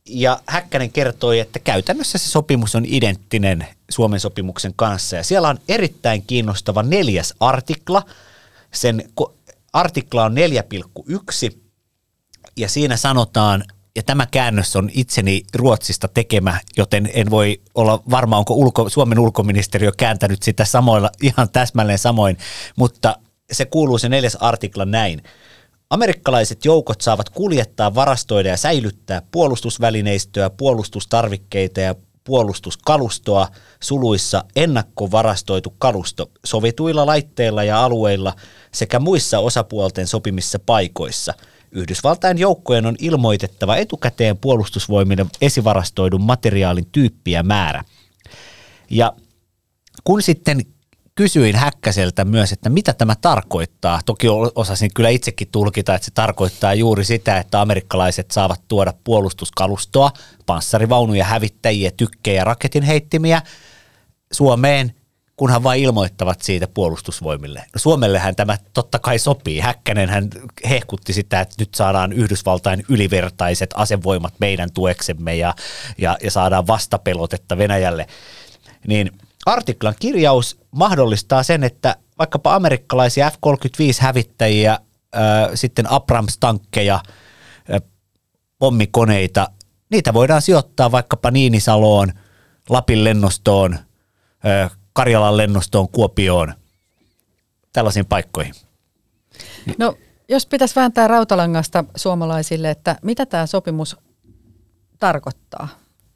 [0.08, 5.16] ja Häkkänen kertoi, että käytännössä se sopimus on identtinen Suomen sopimuksen kanssa.
[5.16, 8.02] Ja siellä on erittäin kiinnostava neljäs artikla.
[8.74, 9.10] Sen
[9.72, 11.58] artikla on 4,1
[12.58, 13.64] ja siinä sanotaan,
[13.96, 19.18] ja tämä käännös on itseni Ruotsista tekemä, joten en voi olla varma, onko ulko, Suomen
[19.18, 22.38] ulkoministeriö kääntänyt sitä samoilla, ihan täsmälleen samoin,
[22.76, 23.16] mutta
[23.52, 25.22] se kuuluu se neljäs artikla näin.
[25.90, 31.94] Amerikkalaiset joukot saavat kuljettaa, varastoida ja säilyttää puolustusvälineistöä, puolustustarvikkeita ja
[32.24, 33.48] puolustuskalustoa
[33.80, 38.34] suluissa ennakkovarastoitu kalusto sovituilla laitteilla ja alueilla
[38.72, 41.34] sekä muissa osapuolten sopimissa paikoissa–
[41.72, 47.84] Yhdysvaltain joukkojen on ilmoitettava etukäteen puolustusvoimille esivarastoidun materiaalin tyyppi ja määrä.
[48.90, 49.12] Ja
[50.04, 50.62] kun sitten
[51.14, 54.00] kysyin Häkkäseltä myös, että mitä tämä tarkoittaa.
[54.06, 60.10] Toki osasin kyllä itsekin tulkita, että se tarkoittaa juuri sitä, että amerikkalaiset saavat tuoda puolustuskalustoa,
[60.46, 63.42] panssarivaunuja, hävittäjiä, tykkejä, raketinheittimiä
[64.32, 64.94] Suomeen,
[65.38, 67.58] kunhan vain ilmoittavat siitä puolustusvoimille.
[67.58, 69.60] No Suomellehän tämä totta kai sopii.
[69.60, 70.30] Häkkänen hän
[70.68, 75.54] hehkutti sitä, että nyt saadaan Yhdysvaltain ylivertaiset asevoimat meidän tueksemme ja,
[75.98, 78.06] ja, ja saadaan vastapelotetta Venäjälle.
[78.86, 79.10] Niin–
[79.46, 84.80] artiklan kirjaus mahdollistaa sen, että vaikkapa amerikkalaisia F-35-hävittäjiä, äh,
[85.54, 87.80] sitten Abrams-tankkeja, äh,
[88.58, 89.50] pommikoneita,
[89.90, 92.12] niitä voidaan sijoittaa vaikkapa Niinisaloon,
[92.68, 93.78] Lapin lennostoon,
[94.98, 96.54] Karjalan lennostoon, Kuopioon,
[97.72, 98.54] tällaisiin paikkoihin.
[99.78, 99.94] No,
[100.28, 103.96] jos pitäisi vääntää rautalangasta suomalaisille, että mitä tämä sopimus
[104.98, 105.68] tarkoittaa?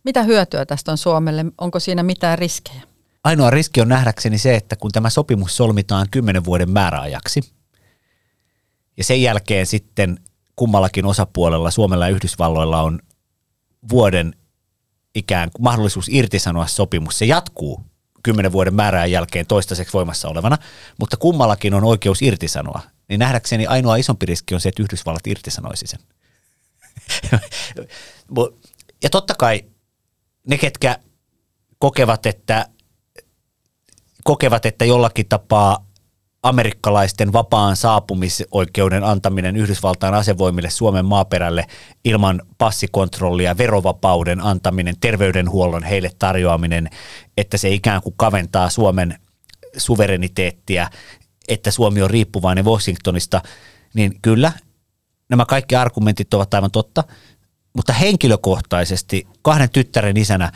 [0.05, 1.45] Mitä hyötyä tästä on Suomelle?
[1.59, 2.83] Onko siinä mitään riskejä?
[3.25, 7.41] Ainoa riski on nähdäkseni se, että kun tämä sopimus solmitaan kymmenen vuoden määräajaksi,
[8.97, 10.19] ja sen jälkeen sitten
[10.57, 13.01] kummallakin osapuolella, Suomella ja Yhdysvalloilla on
[13.91, 14.35] vuoden
[15.15, 17.19] ikään kuin mahdollisuus irtisanoa sopimus.
[17.19, 17.92] Se jatkuu
[18.23, 20.59] kymmenen vuoden määrän jälkeen toistaiseksi voimassa olevana,
[20.99, 22.81] mutta kummallakin on oikeus irtisanoa.
[23.09, 26.01] Niin nähdäkseni ainoa isompi riski on se, että Yhdysvallat irtisanoisi sen.
[29.03, 29.65] ja totta kai
[30.49, 30.99] ne, ketkä
[31.79, 32.69] kokevat, että
[34.25, 35.87] kokevat, että jollakin tapaa
[36.43, 41.67] amerikkalaisten vapaan saapumisoikeuden antaminen Yhdysvaltain asevoimille Suomen maaperälle
[42.05, 46.91] ilman passikontrollia, verovapauden antaminen, terveydenhuollon heille tarjoaminen,
[47.37, 49.19] että se ikään kuin kaventaa Suomen
[49.77, 50.91] suvereniteettia,
[51.49, 53.41] että Suomi on riippuvainen Washingtonista,
[53.95, 54.53] niin kyllä
[55.29, 57.05] nämä kaikki argumentit ovat aivan totta,
[57.77, 60.53] mutta henkilökohtaisesti kahden tyttären isänä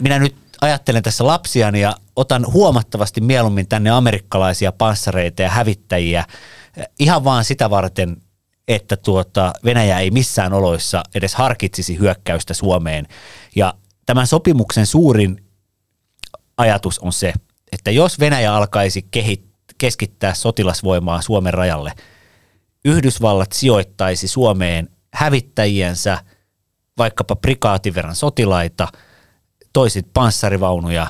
[0.00, 6.24] minä nyt ajattelen tässä lapsiani ja otan huomattavasti mieluummin tänne amerikkalaisia panssareita ja hävittäjiä
[6.76, 8.16] eh, ihan vaan sitä varten,
[8.68, 13.06] että tuota Venäjä ei missään oloissa edes harkitsisi hyökkäystä Suomeen.
[13.56, 13.74] Ja
[14.06, 15.44] tämän sopimuksen suurin
[16.56, 17.32] ajatus on se,
[17.72, 19.44] että jos Venäjä alkaisi kehit,
[19.78, 21.92] keskittää sotilasvoimaa Suomen rajalle,
[22.84, 26.18] Yhdysvallat sijoittaisi Suomeen hävittäjiensä,
[26.98, 28.88] vaikkapa prikaativerran sotilaita–
[29.72, 31.06] toisit panssarivaunuja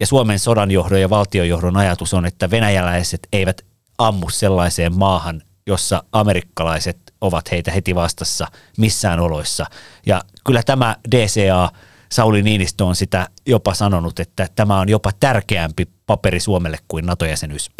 [0.00, 3.62] ja Suomen sodanjohdon ja valtiojohdon ajatus on, että venäjäläiset eivät
[3.98, 8.46] ammu sellaiseen maahan, jossa amerikkalaiset ovat heitä heti vastassa
[8.78, 9.66] missään oloissa.
[10.06, 11.70] Ja kyllä tämä DCA,
[12.12, 17.70] Sauli Niinistö on sitä jopa sanonut, että tämä on jopa tärkeämpi paperi Suomelle kuin NATO-jäsenyys.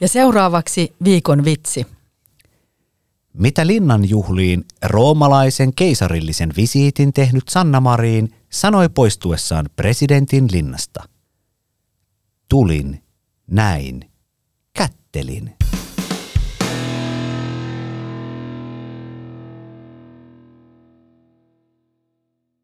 [0.00, 1.86] Ja seuraavaksi viikon vitsi.
[3.38, 11.02] Mitä linnan juhliin roomalaisen keisarillisen visiitin tehnyt Sanna Marin sanoi poistuessaan presidentin linnasta?
[12.48, 13.02] Tulin,
[13.46, 14.10] näin,
[14.72, 15.63] kättelin.